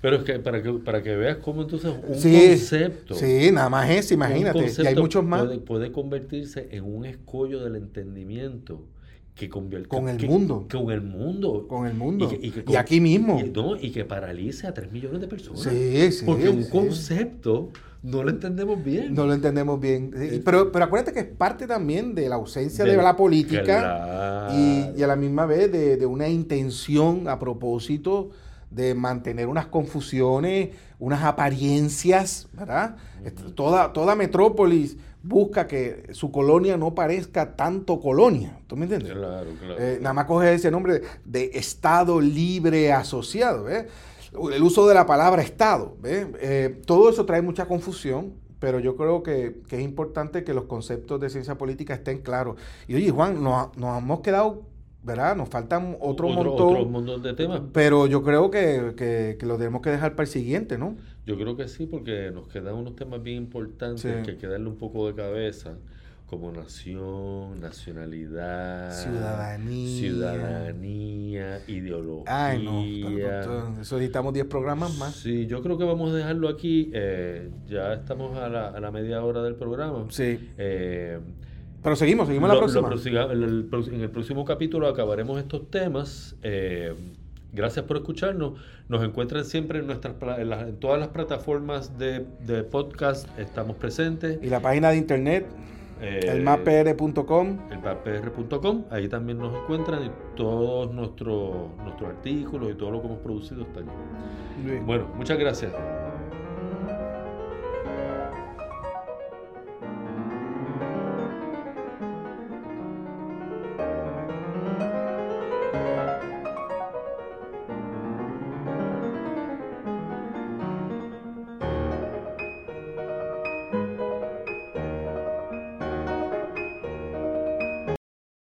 Pero 0.00 0.16
es 0.16 0.22
que 0.22 0.38
para 0.38 0.62
que, 0.62 0.72
para 0.74 1.02
que 1.02 1.16
veas 1.16 1.38
cómo 1.38 1.62
entonces 1.62 1.90
un 1.90 2.00
concepto. 2.02 3.14
Sí, 3.14 3.50
nada 3.52 3.68
más 3.68 3.90
es, 3.90 4.12
imagínate. 4.12 4.70
Y 4.78 4.86
hay 4.86 4.94
muchos 4.94 5.24
más. 5.24 5.44
Puede, 5.66 5.90
convertirse 5.90 6.68
en 6.70 6.84
un 6.84 7.04
escollo 7.04 7.62
del 7.64 7.76
entendimiento 7.76 8.84
que 9.34 9.48
convierte 9.48 9.88
con 9.88 10.08
el 10.08 10.24
mundo. 10.26 10.66
Con 10.70 10.90
el 10.92 11.00
mundo. 11.00 11.66
Con 11.68 11.86
el 11.86 11.94
mundo. 11.94 12.30
Y, 12.40 12.76
aquí 12.76 13.00
mismo. 13.00 13.40
Y, 13.80 13.90
que 13.90 14.04
paralice 14.04 14.68
a 14.68 14.74
3 14.74 14.92
millones 14.92 15.20
de 15.20 15.26
personas. 15.26 15.62
Sí, 15.62 16.12
sí. 16.12 16.24
Porque 16.24 16.48
un 16.48 16.64
concepto 16.64 17.70
no 18.02 18.22
lo 18.22 18.30
entendemos 18.30 18.82
bien. 18.82 19.14
No 19.14 19.26
lo 19.26 19.34
entendemos 19.34 19.80
bien. 19.80 20.12
Pero, 20.44 20.70
pero 20.70 20.84
acuérdate 20.84 21.12
que 21.12 21.20
es 21.20 21.26
parte 21.26 21.66
también 21.66 22.14
de 22.14 22.28
la 22.28 22.36
ausencia 22.36 22.84
de, 22.84 22.96
la 22.96 23.16
política 23.16 24.48
y, 24.54 25.02
a 25.02 25.06
la 25.08 25.16
misma 25.16 25.46
vez 25.46 25.72
de, 25.72 25.96
de 25.96 26.06
una 26.06 26.28
intención 26.28 27.28
a 27.28 27.40
propósito 27.40 28.30
de 28.70 28.94
mantener 28.94 29.48
unas 29.48 29.66
confusiones, 29.66 30.70
unas 30.98 31.22
apariencias, 31.22 32.48
¿verdad? 32.52 32.96
Toda, 33.54 33.92
toda 33.92 34.14
metrópolis 34.14 34.96
busca 35.22 35.66
que 35.66 36.08
su 36.12 36.30
colonia 36.30 36.76
no 36.76 36.94
parezca 36.94 37.56
tanto 37.56 38.00
colonia. 38.00 38.58
¿Tú 38.66 38.76
me 38.76 38.84
entiendes? 38.84 39.12
Claro, 39.12 39.50
claro. 39.58 39.76
Eh, 39.78 39.98
nada 40.00 40.12
más 40.12 40.26
coge 40.26 40.54
ese 40.54 40.70
nombre 40.70 41.02
de 41.24 41.50
Estado 41.54 42.20
libre 42.20 42.92
asociado, 42.92 43.64
¿ves? 43.64 43.86
El 44.52 44.62
uso 44.62 44.86
de 44.86 44.94
la 44.94 45.06
palabra 45.06 45.42
Estado, 45.42 45.96
¿ves? 46.00 46.26
Eh, 46.40 46.82
todo 46.86 47.10
eso 47.10 47.24
trae 47.24 47.42
mucha 47.42 47.66
confusión, 47.66 48.34
pero 48.58 48.78
yo 48.80 48.96
creo 48.96 49.22
que, 49.22 49.60
es 49.70 49.80
importante 49.80 50.44
que 50.44 50.54
los 50.54 50.64
conceptos 50.64 51.20
de 51.20 51.30
ciencia 51.30 51.56
política 51.56 51.94
estén 51.94 52.18
claros. 52.18 52.56
Y 52.86 52.94
oye, 52.94 53.10
Juan, 53.10 53.42
nos, 53.42 53.76
nos 53.76 53.98
hemos 53.98 54.20
quedado 54.20 54.62
¿verdad? 55.08 55.34
Nos 55.34 55.48
faltan 55.48 55.96
otro, 56.00 56.28
montón, 56.28 57.22
de 57.22 57.32
temas. 57.34 57.62
Pero 57.72 58.06
yo 58.06 58.22
creo 58.22 58.50
que, 58.50 58.94
que, 58.96 59.46
lo 59.46 59.56
tenemos 59.56 59.82
que 59.82 59.90
dejar 59.90 60.12
para 60.12 60.22
el 60.24 60.28
siguiente, 60.28 60.78
¿no? 60.78 60.94
Yo 61.26 61.36
creo 61.36 61.56
que 61.56 61.66
sí, 61.66 61.86
porque 61.86 62.30
nos 62.32 62.46
quedan 62.48 62.74
unos 62.74 62.94
temas 62.94 63.22
bien 63.22 63.38
importantes 63.38 64.24
que 64.24 64.30
hay 64.30 64.36
que 64.36 64.46
darle 64.46 64.68
un 64.68 64.76
poco 64.76 65.08
de 65.08 65.14
cabeza, 65.14 65.74
como 66.26 66.52
nación, 66.52 67.58
nacionalidad, 67.60 68.92
ciudadanía, 68.92 69.98
ciudadanía 69.98 71.60
ideología. 71.66 72.46
Ay, 72.48 72.62
no, 72.62 72.82
eso 72.82 73.70
necesitamos 73.70 74.34
10 74.34 74.46
programas 74.46 74.96
más. 74.98 75.16
Sí, 75.16 75.46
yo 75.46 75.62
creo 75.62 75.78
que 75.78 75.84
vamos 75.84 76.12
a 76.12 76.16
dejarlo 76.16 76.48
aquí. 76.48 76.90
Eh, 76.92 77.50
ya 77.66 77.94
estamos 77.94 78.36
a 78.36 78.48
la, 78.48 78.68
a 78.68 78.80
la 78.80 78.90
media 78.90 79.22
hora 79.24 79.42
del 79.42 79.54
programa. 79.54 80.06
Sí. 80.10 80.50
Eh, 80.58 81.18
pero 81.82 81.96
seguimos, 81.96 82.26
seguimos 82.26 82.48
la 82.48 82.58
próxima. 82.58 82.90
en, 83.32 84.00
el, 84.00 84.10
próximo 84.10 84.44
capítulo 84.44 84.88
acabaremos 84.88 85.38
estos 85.38 85.70
temas. 85.70 86.36
Eh, 86.42 86.94
gracias 87.52 87.84
por 87.84 87.96
escucharnos. 87.96 88.54
Nos 88.88 89.04
encuentran 89.04 89.44
siempre 89.44 89.78
en, 89.78 89.86
nuestras, 89.86 90.14
en, 90.38 90.76
todas 90.76 90.98
las 90.98 91.08
plataformas 91.08 91.98
de, 91.98 92.20
podcast. 92.70 93.28
Estamos 93.38 93.76
presentes. 93.76 94.38
Y 94.42 94.48
la 94.48 94.60
página 94.60 94.90
de 94.90 94.96
internet, 94.96 95.46
eh, 96.00 96.20
el 96.24 96.42
mapr.com. 96.42 97.58
El 97.70 97.78
mapr.com. 97.78 98.84
Ahí 98.90 99.08
también 99.08 99.38
nos 99.38 99.54
encuentran 99.54 100.04
y 100.04 100.10
todos 100.36 100.92
nuestros, 100.92 101.76
nuestros 101.78 102.10
artículos 102.10 102.72
y 102.72 102.74
todo 102.74 102.90
lo 102.90 103.00
que 103.00 103.06
hemos 103.06 103.20
producido 103.20 103.62
está 103.62 103.80
allí. 103.80 104.78
Bueno, 104.84 105.06
muchas 105.16 105.38
gracias. 105.38 105.72